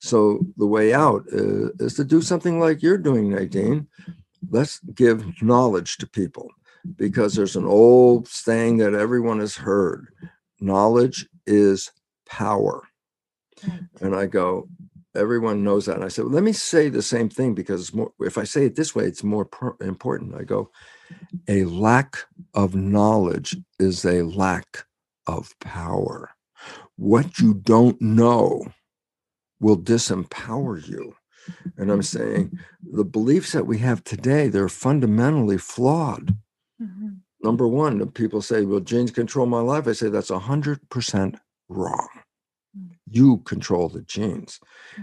So 0.00 0.46
the 0.56 0.66
way 0.66 0.92
out 0.92 1.24
uh, 1.32 1.70
is 1.80 1.94
to 1.94 2.04
do 2.04 2.20
something 2.20 2.60
like 2.60 2.82
you're 2.82 2.98
doing, 2.98 3.30
Nadine. 3.30 3.88
Let's 4.50 4.80
give 4.94 5.42
knowledge 5.42 5.98
to 5.98 6.06
people 6.06 6.50
because 6.96 7.34
there's 7.34 7.56
an 7.56 7.66
old 7.66 8.28
saying 8.28 8.78
that 8.78 8.94
everyone 8.94 9.40
has 9.40 9.56
heard 9.56 10.08
knowledge 10.60 11.28
is 11.46 11.92
power. 12.26 12.82
And 14.00 14.14
I 14.14 14.26
go, 14.26 14.68
everyone 15.14 15.64
knows 15.64 15.86
that. 15.86 15.96
And 15.96 16.04
I 16.04 16.08
said, 16.08 16.24
well, 16.24 16.34
let 16.34 16.42
me 16.42 16.52
say 16.52 16.88
the 16.88 17.02
same 17.02 17.28
thing 17.28 17.54
because 17.54 17.80
it's 17.80 17.94
more, 17.94 18.12
if 18.20 18.38
I 18.38 18.44
say 18.44 18.66
it 18.66 18.76
this 18.76 18.94
way, 18.94 19.04
it's 19.04 19.24
more 19.24 19.48
important. 19.80 20.34
I 20.34 20.44
go, 20.44 20.70
a 21.48 21.64
lack 21.64 22.24
of 22.54 22.74
knowledge 22.74 23.56
is 23.78 24.04
a 24.04 24.22
lack 24.22 24.84
of 25.26 25.58
power. 25.60 26.30
What 26.96 27.38
you 27.38 27.54
don't 27.54 28.00
know 28.00 28.66
will 29.60 29.78
disempower 29.78 30.86
you. 30.86 31.14
And 31.76 31.90
I'm 31.90 32.02
saying 32.02 32.58
the 32.82 33.04
beliefs 33.04 33.52
that 33.52 33.66
we 33.66 33.78
have 33.78 34.02
today, 34.04 34.48
they're 34.48 34.68
fundamentally 34.68 35.58
flawed. 35.58 36.36
Mhm. 36.80 37.18
Number 37.42 37.68
one, 37.68 38.04
people 38.10 38.42
say, 38.42 38.64
well, 38.64 38.80
genes 38.80 39.10
control 39.10 39.46
my 39.46 39.60
life. 39.60 39.86
I 39.86 39.92
say 39.92 40.08
that's 40.08 40.30
100% 40.30 41.36
wrong. 41.68 42.08
Mm. 42.76 42.96
You 43.08 43.38
control 43.38 43.88
the 43.88 44.02
genes. 44.02 44.58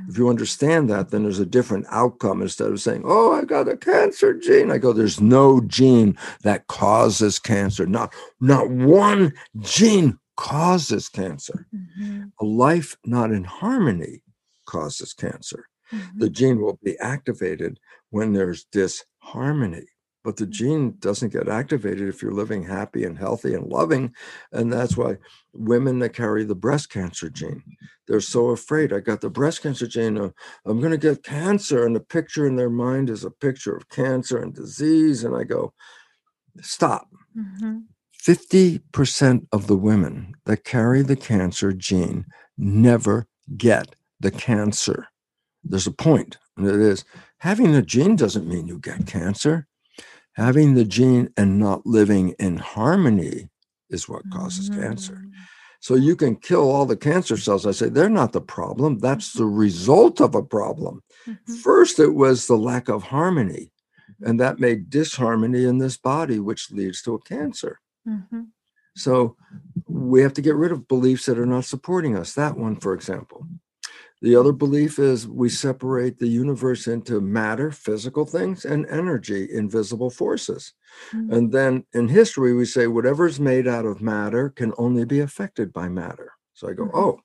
If 0.10 0.18
you 0.18 0.30
understand 0.30 0.90
that, 0.90 1.10
then 1.10 1.24
there's 1.24 1.40
a 1.40 1.46
different 1.46 1.86
outcome 1.90 2.42
instead 2.42 2.72
of 2.72 2.82
saying, 2.82 3.04
oh, 3.06 3.32
I 3.34 3.46
got 3.46 3.70
a 3.70 3.78
cancer 3.78 4.34
gene. 4.34 4.72
I 4.72 4.78
go, 4.78 4.94
there's 4.94 5.22
no 5.22 5.62
gene 5.62 6.18
that 6.42 6.68
causes 6.68 7.40
cancer. 7.40 7.86
Not, 7.86 8.14
not 8.42 8.70
one 8.70 9.34
gene 9.60 10.20
causes 10.36 11.10
cancer. 11.10 11.68
Mhm. 11.74 12.32
A 12.42 12.46
life 12.46 12.98
not 13.06 13.32
in 13.32 13.44
harmony 13.44 14.24
causes 14.66 15.14
cancer. 15.14 15.68
The 16.18 16.30
gene 16.30 16.62
will 16.62 16.80
be 16.84 16.98
activated 17.00 17.80
when 18.10 18.34
there's 18.34 18.66
disharmony. 18.66 19.86
But 20.24 20.38
the 20.38 20.46
gene 20.48 20.96
doesn't 21.00 21.34
get 21.34 21.50
activated 21.50 22.08
if 22.08 22.22
you're 22.22 22.32
living 22.32 22.64
happy 22.64 23.04
and 23.04 23.18
healthy 23.18 23.54
and 23.54 23.68
loving. 23.68 24.14
And 24.54 24.72
that's 24.72 24.96
why 24.96 25.18
women 25.54 26.00
that 26.00 26.14
carry 26.14 26.46
the 26.46 26.56
breast 26.56 26.90
cancer 26.90 27.30
gene, 27.30 27.62
they're 28.08 28.22
so 28.22 28.50
afraid. 28.52 28.94
I 28.94 29.02
got 29.02 29.20
the 29.20 29.30
breast 29.30 29.62
cancer 29.62 29.86
gene. 29.86 30.18
uh, 30.18 30.30
I'm 30.66 30.80
going 30.80 30.92
to 30.92 30.98
get 30.98 31.24
cancer. 31.24 31.86
And 31.86 31.94
the 31.94 32.00
picture 32.00 32.48
in 32.48 32.56
their 32.56 32.70
mind 32.70 33.10
is 33.10 33.26
a 33.26 33.32
picture 33.32 33.76
of 33.76 33.90
cancer 33.90 34.38
and 34.42 34.54
disease. 34.54 35.26
And 35.26 35.36
I 35.36 35.44
go, 35.44 35.74
stop. 36.62 37.10
Mhm. 37.38 37.84
50% 38.26 39.48
of 39.52 39.68
the 39.68 39.76
women 39.76 40.36
that 40.46 40.64
carry 40.64 41.02
the 41.02 41.18
cancer 41.18 41.74
gene 41.74 42.26
never 42.58 43.28
get 43.58 43.96
the 44.22 44.32
cancer. 44.32 45.08
There's 45.64 45.88
a 45.88 45.92
point, 45.92 46.38
and 46.58 46.68
it 46.68 46.80
is 46.80 47.06
having 47.40 47.72
the 47.72 47.82
gene 47.82 48.16
doesn't 48.16 48.48
mean 48.48 48.68
you 48.68 48.80
get 48.80 49.08
cancer. 49.08 49.68
Having 50.34 50.74
the 50.74 50.86
gene 50.86 51.30
and 51.38 51.60
not 51.60 51.86
living 51.86 52.36
in 52.40 52.58
harmony 52.58 53.50
is 53.90 54.10
what 54.10 54.30
causes 54.32 54.70
cancer. 54.70 55.22
Mhm. 55.26 55.32
So 55.80 55.96
you 55.96 56.16
can 56.16 56.38
kill 56.38 56.72
all 56.72 56.86
the 56.86 56.98
cancer 56.98 57.38
cells. 57.38 57.66
I 57.66 57.72
say 57.72 57.90
they're 57.90 58.10
not 58.10 58.32
the 58.32 58.42
problem. 58.42 59.00
That's 59.00 59.34
the 59.34 59.46
result 59.46 60.22
of 60.22 60.34
a 60.34 60.42
problem. 60.42 61.04
Mhm. 61.28 61.58
First, 61.58 62.00
it 62.00 62.16
was 62.16 62.48
the 62.48 62.58
lack 62.58 62.90
of 62.90 63.04
harmony, 63.04 63.72
and 64.22 64.40
that 64.40 64.60
made 64.60 64.90
disharmony 64.90 65.66
in 65.66 65.78
this 65.78 65.98
body, 65.98 66.40
which 66.40 66.72
leads 66.72 67.02
to 67.04 67.14
a 67.14 67.22
cancer. 67.22 67.80
Mhm. 68.08 68.48
So 68.96 69.38
we 69.88 70.22
have 70.22 70.34
to 70.34 70.42
get 70.42 70.56
rid 70.56 70.72
of 70.72 70.88
beliefs 70.88 71.26
that 71.26 71.38
are 71.38 71.46
not 71.46 71.66
supporting 71.66 72.16
us. 72.16 72.34
That 72.34 72.58
one, 72.58 72.76
for 72.78 72.94
example. 72.94 73.48
The 74.24 74.38
other 74.38 74.54
belief 74.54 75.00
is 75.00 75.28
we 75.28 75.50
separate 75.50 76.18
the 76.18 76.30
universe 76.30 76.88
into 76.88 77.20
matter, 77.20 77.72
physical 77.72 78.26
things, 78.26 78.64
and 78.64 78.86
energy, 78.86 79.50
invisible 79.52 80.10
forces. 80.10 80.74
Mhm. 81.12 81.34
And 81.36 81.52
then 81.52 81.86
in 81.92 82.08
history, 82.08 82.54
we 82.54 82.64
say 82.64 82.88
whatever's 82.88 83.38
made 83.42 83.68
out 83.68 83.86
of 83.86 84.02
matter 84.02 84.50
can 84.50 84.72
only 84.78 85.04
be 85.04 85.20
affected 85.20 85.74
by 85.74 85.90
matter. 85.90 86.32
So 86.54 86.70
I 86.70 86.74
go, 86.74 86.86
Mhm. 86.86 86.92
oh, 86.94 87.20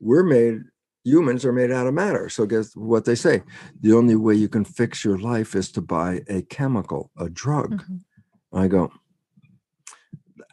we're 0.00 0.22
made, 0.22 0.62
humans 1.04 1.44
are 1.44 1.52
made 1.52 1.70
out 1.70 1.86
of 1.86 1.92
matter. 1.92 2.30
So 2.30 2.46
guess 2.46 2.74
what 2.74 3.04
they 3.04 3.14
say? 3.14 3.42
The 3.82 3.92
only 3.92 4.16
way 4.16 4.36
you 4.36 4.48
can 4.48 4.64
fix 4.64 5.04
your 5.04 5.18
life 5.18 5.54
is 5.54 5.70
to 5.72 5.82
buy 5.82 6.22
a 6.28 6.40
chemical, 6.40 7.10
a 7.18 7.28
drug. 7.28 7.82
Mhm. 7.82 8.00
I 8.54 8.68
go, 8.68 8.90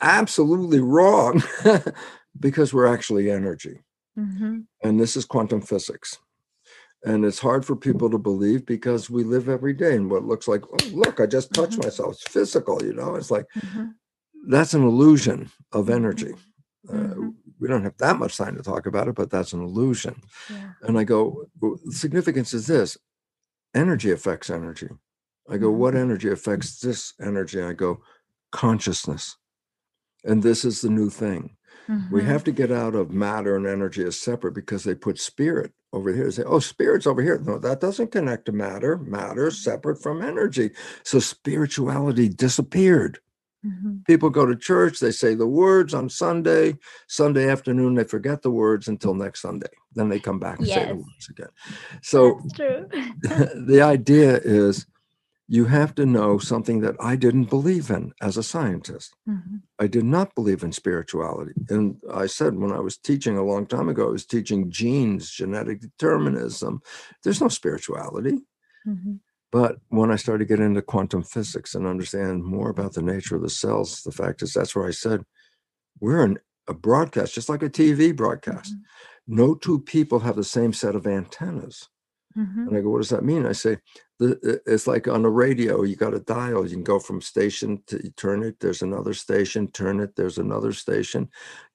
absolutely 0.01 0.81
wrong 0.81 1.41
because 2.37 2.73
we're 2.73 2.93
actually 2.93 3.31
energy. 3.31 3.82
Mhm. 4.17 4.65
And 4.83 4.99
this 4.99 5.15
is 5.17 5.25
quantum 5.25 5.61
physics. 5.61 6.17
And 7.05 7.25
it's 7.25 7.39
hard 7.39 7.65
for 7.65 7.75
people 7.75 8.09
to 8.09 8.17
believe 8.17 8.65
because 8.65 9.09
we 9.09 9.23
live 9.23 9.49
every 9.49 9.73
day 9.73 9.95
in 9.95 10.07
what 10.09 10.23
looks 10.23 10.47
like, 10.47 10.63
oh, 10.65 10.87
look, 10.93 11.19
I 11.19 11.25
just 11.25 11.53
touched 11.53 11.77
Mhm. 11.79 11.83
myself. 11.85 12.13
It's 12.13 12.31
physical, 12.31 12.81
you 12.83 12.93
know? 12.93 13.15
It's 13.15 13.29
like, 13.31 13.45
Mhm. 13.55 13.95
that's 14.47 14.73
an 14.73 14.83
illusion 14.83 15.49
of 15.71 15.89
energy. 15.89 16.33
Uh, 16.87 16.93
Mhm. 16.93 17.35
we 17.59 17.67
don't 17.67 17.83
have 17.83 17.97
that 17.97 18.19
much 18.19 18.37
time 18.37 18.55
to 18.55 18.63
talk 18.63 18.85
about 18.85 19.07
it, 19.07 19.15
but 19.15 19.29
that's 19.29 19.53
an 19.53 19.61
illusion. 19.61 20.21
Yeah. 20.49 20.73
And 20.81 20.97
I 20.97 21.03
go, 21.03 21.49
the 21.59 21.77
significance 21.91 22.53
is 22.53 22.67
this 22.67 22.97
energy 23.73 24.11
affects 24.11 24.49
energy. 24.49 24.89
I 25.49 25.57
go, 25.57 25.71
what 25.71 25.95
energy 25.95 26.29
affects 26.29 26.79
this 26.79 27.13
energy? 27.19 27.61
I 27.61 27.73
go, 27.73 28.01
consciousness. 28.51 29.35
And 30.23 30.41
this 30.41 30.63
is 30.63 30.81
the 30.81 30.89
new 30.89 31.09
thing. 31.09 31.57
We 32.11 32.21
Mhm. 32.21 32.25
have 32.25 32.43
to 32.45 32.51
get 32.51 32.71
out 32.71 32.95
of 32.95 33.11
matter 33.11 33.55
and 33.55 33.67
energy 33.67 34.03
as 34.03 34.19
separate 34.19 34.53
because 34.53 34.83
they 34.83 34.95
put 34.95 35.19
spirit 35.19 35.71
over 35.91 36.13
here. 36.13 36.25
They 36.25 36.31
say, 36.31 36.43
oh, 36.43 36.59
spirit's 36.59 37.07
over 37.07 37.21
here. 37.21 37.39
No, 37.39 37.59
that 37.59 37.81
doesn't 37.81 38.11
connect 38.11 38.45
to 38.45 38.51
matter. 38.51 38.97
Matter's 38.97 39.57
separate 39.57 40.01
from 40.01 40.21
energy. 40.21 40.71
So 41.03 41.19
spirituality 41.19 42.29
disappeared. 42.29 43.19
Mhm. 43.65 44.05
People 44.05 44.29
go 44.29 44.45
to 44.45 44.55
church, 44.55 44.99
they 44.99 45.11
say 45.11 45.35
the 45.35 45.47
words 45.47 45.93
on 45.93 46.09
Sunday, 46.09 46.77
Sunday 47.07 47.49
afternoon, 47.49 47.95
they 47.95 48.03
forget 48.03 48.41
the 48.41 48.51
words 48.51 48.87
until 48.87 49.13
next 49.13 49.41
Sunday. 49.41 49.69
Then 49.93 50.09
they 50.09 50.19
come 50.19 50.39
back 50.39 50.59
and 50.59 50.67
say 50.67 50.85
the 50.85 50.95
words 50.95 51.29
again. 51.29 51.49
So 52.01 52.41
the 53.21 53.81
idea 53.81 54.37
is 54.43 54.85
you 55.47 55.65
have 55.65 55.93
to 55.95 56.05
know 56.05 56.37
something 56.37 56.79
that 56.81 56.95
I 56.99 57.15
didn't 57.15 57.49
believe 57.49 57.89
in 57.89 58.13
as 58.21 58.37
a 58.37 58.43
scientist. 58.43 59.13
Mhm. 59.27 59.61
I 59.77 59.87
did 59.87 60.05
not 60.05 60.35
believe 60.35 60.63
in 60.63 60.71
spirituality. 60.71 61.53
And 61.69 61.97
I 62.11 62.27
said 62.27 62.55
when 62.55 62.71
I 62.71 62.79
was 62.79 62.97
teaching 62.97 63.37
a 63.37 63.43
long 63.43 63.65
time 63.65 63.89
ago, 63.89 64.07
I 64.07 64.11
was 64.11 64.25
teaching 64.25 64.71
genes, 64.71 65.29
genetic 65.29 65.81
determinism. 65.81 66.81
There's 67.23 67.41
no 67.41 67.49
spirituality. 67.49 68.45
Mhm. 68.87 69.19
But 69.51 69.79
when 69.89 70.09
I 70.11 70.15
started 70.15 70.47
getting 70.47 70.65
into 70.65 70.81
quantum 70.81 71.23
physics 71.23 71.75
and 71.75 71.85
understand 71.85 72.43
more 72.43 72.69
about 72.69 72.93
the 72.93 73.03
nature 73.03 73.35
of 73.35 73.41
the 73.43 73.49
cells, 73.49 74.01
the 74.03 74.11
fact 74.11 74.41
is 74.41 74.53
that's 74.53 74.75
where 74.75 74.87
I 74.87 74.91
said, 74.91 75.25
we're 75.99 76.23
in 76.23 76.39
a 76.67 76.73
broadcast, 76.73 77.35
just 77.35 77.49
like 77.49 77.61
a 77.61 77.69
TV 77.69 78.11
broadcast. 78.15 78.73
No 79.27 79.55
two 79.55 79.79
people 79.79 80.19
have 80.19 80.35
the 80.35 80.43
same 80.43 80.73
set 80.73 80.95
of 80.95 81.05
antennas. 81.05 81.89
Mhm. 82.37 82.67
And 82.67 82.77
I 82.77 82.81
go, 82.81 82.89
what 82.89 82.99
does 83.01 83.09
that 83.09 83.23
mean? 83.23 83.45
I 83.45 83.51
say, 83.51 83.77
the, 84.19 84.61
it's 84.65 84.87
like 84.87 85.07
on 85.07 85.23
the 85.23 85.29
radio, 85.29 85.83
you 85.83 85.95
got 85.95 86.13
a 86.13 86.19
dial. 86.19 86.63
You 86.65 86.75
can 86.75 86.83
go 86.83 86.99
from 86.99 87.21
station 87.21 87.83
to 87.87 88.09
turn 88.11 88.43
it, 88.43 88.59
there's 88.59 88.81
another 88.81 89.13
station, 89.13 89.69
turn 89.71 89.99
it, 89.99 90.15
there's 90.15 90.37
another 90.37 90.71
station. 90.73 91.29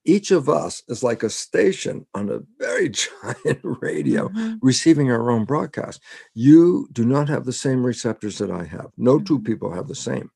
Each 0.05 0.31
of 0.31 0.49
us 0.49 0.83
is 0.89 1.03
like 1.03 1.23
a 1.23 1.31
station 1.31 2.07
on 2.15 2.31
a 2.31 2.41
very 2.59 2.89
giant 3.03 3.61
radio 3.63 4.29
Mhm. 4.31 4.59
receiving 4.63 5.11
our 5.11 5.31
own 5.31 5.45
broadcast. 5.45 6.03
You 6.35 6.89
do 6.93 7.05
not 7.05 7.29
have 7.29 7.45
the 7.45 7.53
same 7.53 7.85
receptors 7.85 8.39
that 8.39 8.51
I 8.51 8.65
have. 8.65 8.91
No 8.97 9.19
two 9.21 9.39
Mhm. 9.39 9.45
people 9.45 9.73
have 9.73 9.89
the 9.89 9.95
same. 9.95 10.31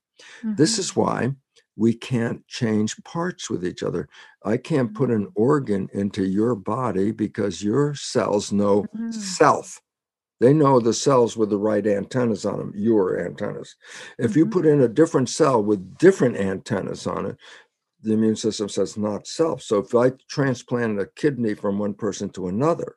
This 0.56 0.76
Mhm. 0.76 0.78
is 0.78 0.96
why 0.96 1.36
we 1.76 1.94
can't 1.94 2.46
change 2.48 3.02
parts 3.04 3.48
with 3.50 3.64
each 3.64 3.82
other. 3.82 4.08
I 4.44 4.58
can't 4.58 4.94
put 4.94 5.10
an 5.10 5.28
organ 5.34 5.88
into 5.92 6.24
your 6.26 6.54
body 6.54 7.12
because 7.12 7.62
your 7.62 7.94
cells 7.94 8.52
know 8.52 8.86
Mhm. 8.96 9.14
self. 9.14 9.80
They 10.42 10.52
know 10.52 10.80
the 10.80 10.92
cells 10.92 11.36
with 11.36 11.50
the 11.50 11.56
right 11.56 11.86
antennas 11.86 12.44
on 12.44 12.58
them, 12.58 12.72
your 12.74 13.24
antennas. 13.24 13.76
If 14.18 14.34
you 14.34 14.44
Mhm. 14.44 14.50
put 14.50 14.66
in 14.66 14.80
a 14.80 14.88
different 14.88 15.28
cell 15.28 15.62
with 15.62 15.96
different 15.98 16.36
antennas 16.36 17.06
on 17.06 17.26
it, 17.26 17.36
the 18.02 18.14
immune 18.14 18.34
system 18.34 18.68
says 18.68 18.96
not 18.96 19.28
self. 19.28 19.62
So 19.62 19.78
if 19.78 19.94
I 19.94 20.10
transplanted 20.28 20.98
a 20.98 21.06
kidney 21.06 21.54
from 21.54 21.78
one 21.78 21.94
person 21.94 22.28
to 22.30 22.48
another, 22.48 22.96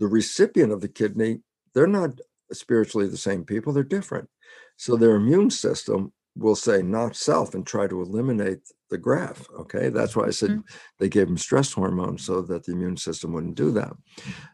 the 0.00 0.08
recipient 0.08 0.72
of 0.72 0.80
the 0.80 0.88
kidney, 0.88 1.42
they're 1.74 1.86
not 1.86 2.20
spiritually 2.50 3.06
the 3.06 3.16
same 3.16 3.44
people, 3.44 3.72
they're 3.72 3.84
different. 3.84 4.28
So 4.76 4.96
their 4.96 5.14
immune 5.14 5.50
system 5.50 6.12
will 6.38 6.56
say 6.56 6.82
not 6.82 7.16
self 7.16 7.54
and 7.54 7.66
try 7.66 7.86
to 7.86 8.00
eliminate 8.00 8.60
the 8.90 8.98
graft. 8.98 9.48
Okay. 9.58 9.90
That's 9.90 10.16
why 10.16 10.26
I 10.26 10.30
said 10.30 10.50
Mhm. 10.50 10.64
they 10.98 11.08
gave 11.08 11.26
them 11.26 11.36
stress 11.36 11.72
hormones 11.72 12.24
so 12.24 12.40
that 12.42 12.64
the 12.64 12.72
immune 12.72 12.96
system 12.96 13.32
wouldn't 13.32 13.56
do 13.56 13.70
that. 13.72 13.94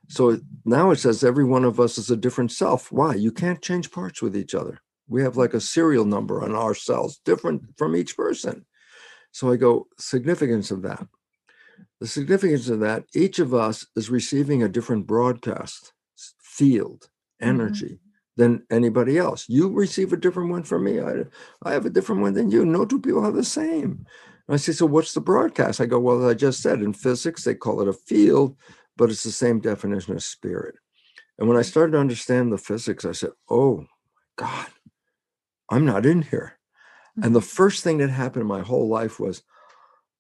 So 0.09 0.39
now 0.64 0.91
it 0.91 0.97
says 0.97 1.22
every 1.22 1.45
one 1.45 1.64
of 1.64 1.78
us 1.78 1.99
is 1.99 2.11
a 2.11 2.16
different 2.16 2.51
self. 2.53 2.91
Why? 2.91 3.14
You 3.14 3.30
can't 3.30 3.62
change 3.62 3.93
parts 3.93 4.22
with 4.22 4.37
each 4.37 4.55
other. 4.55 4.80
We 5.07 5.22
have 5.22 5.37
like 5.37 5.55
a 5.55 5.61
serial 5.61 6.05
number 6.05 6.43
on 6.43 6.55
our 6.55 6.74
cells, 6.74 7.20
different 7.24 7.76
from 7.76 7.95
each 7.95 8.16
person. 8.16 8.64
So 9.30 9.53
I 9.53 9.57
go, 9.57 9.89
significance 9.99 10.70
of 10.70 10.82
that. 10.82 11.07
The 12.01 12.07
significance 12.07 12.68
of 12.68 12.80
that, 12.80 13.05
each 13.14 13.39
of 13.39 13.55
us 13.55 13.87
is 13.95 14.11
receiving 14.11 14.62
a 14.62 14.68
different 14.68 15.07
broadcast 15.07 15.93
field, 16.41 17.09
energy 17.41 18.01
than 18.37 18.64
anybody 18.70 19.18
else. 19.18 19.49
You 19.49 19.68
receive 19.68 20.12
a 20.12 20.16
different 20.16 20.51
one 20.51 20.64
from 20.64 20.85
me. 20.85 21.01
I, 21.01 21.24
I 21.62 21.72
have 21.72 21.87
a 21.87 21.91
different 21.91 22.22
one 22.22 22.35
than 22.35 22.51
you. 22.51 22.64
No 22.64 22.85
two 22.85 23.01
people 23.01 23.22
have 23.22 23.35
the 23.35 23.45
same. 23.45 24.07
And 24.47 24.55
I 24.55 24.57
say, 24.57 24.72
so 24.72 24.87
what's 24.87 25.14
the 25.14 25.20
broadcast? 25.20 25.80
I 25.80 25.87
go, 25.87 25.99
well, 25.99 26.28
I 26.28 26.35
just 26.35 26.61
said 26.61 26.82
in 26.82 26.93
physics, 26.93 27.45
they 27.45 27.55
call 27.55 27.80
it 27.80 27.89
a 27.89 27.93
field, 27.93 28.57
but 28.97 29.11
it's 29.11 29.22
the 29.22 29.32
same 29.32 29.61
definition 29.61 30.16
as 30.16 30.24
spirit. 30.24 30.74
And 31.39 31.49
when 31.49 31.57
I 31.57 31.62
started 31.62 31.93
to 31.93 31.99
understand 31.99 32.53
the 32.53 32.59
physics, 32.59 33.05
I 33.05 33.12
said, 33.12 33.30
oh, 33.49 33.87
God, 34.37 34.66
I'm 35.70 35.85
not 35.85 36.07
in 36.07 36.22
here. 36.22 36.59
And 37.22 37.35
the 37.35 37.41
mm-hmm. 37.41 37.47
first 37.47 37.85
thing 37.85 37.99
that 37.99 38.11
happened 38.11 38.43
in 38.43 38.49
my 38.49 38.61
whole 38.61 38.89
life 38.89 39.20
was 39.20 39.43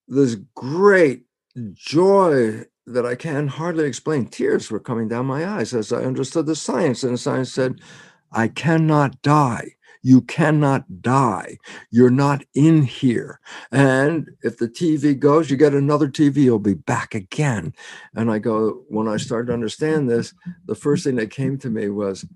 this 0.06 0.36
great 0.54 1.24
joy 1.72 2.64
that 2.86 3.06
I 3.06 3.14
can 3.14 3.48
hardly 3.48 3.86
explain. 3.86 4.26
Tears 4.26 4.70
were 4.70 4.80
coming 4.80 5.08
down 5.08 5.26
my 5.26 5.46
eyes 5.46 5.72
as 5.74 5.92
I 5.92 6.04
understood 6.04 6.46
the 6.46 6.56
science. 6.56 7.02
And 7.02 7.14
the 7.14 7.18
science 7.18 7.52
said, 7.52 7.80
I 8.32 8.48
cannot 8.48 9.22
die. 9.22 9.72
You 10.02 10.20
cannot 10.20 11.00
die. 11.00 11.56
You're 11.90 12.10
not 12.10 12.44
in 12.54 12.82
here. 12.82 13.40
And 13.72 14.28
if 14.42 14.58
the 14.58 14.68
TV 14.68 15.18
goes, 15.18 15.50
you 15.50 15.56
get 15.56 15.72
another 15.72 16.08
TV, 16.08 16.36
you'll 16.36 16.58
be 16.58 16.74
back 16.74 17.14
again. 17.14 17.72
And 18.14 18.30
I 18.30 18.38
go, 18.38 18.82
when 18.88 19.08
I 19.08 19.16
started 19.16 19.46
to 19.46 19.54
understand 19.54 20.10
this, 20.10 20.34
the 20.66 20.74
first 20.74 21.04
thing 21.04 21.16
that 21.16 21.30
came 21.30 21.56
to 21.58 21.70
me 21.70 21.88
was, 21.88 22.26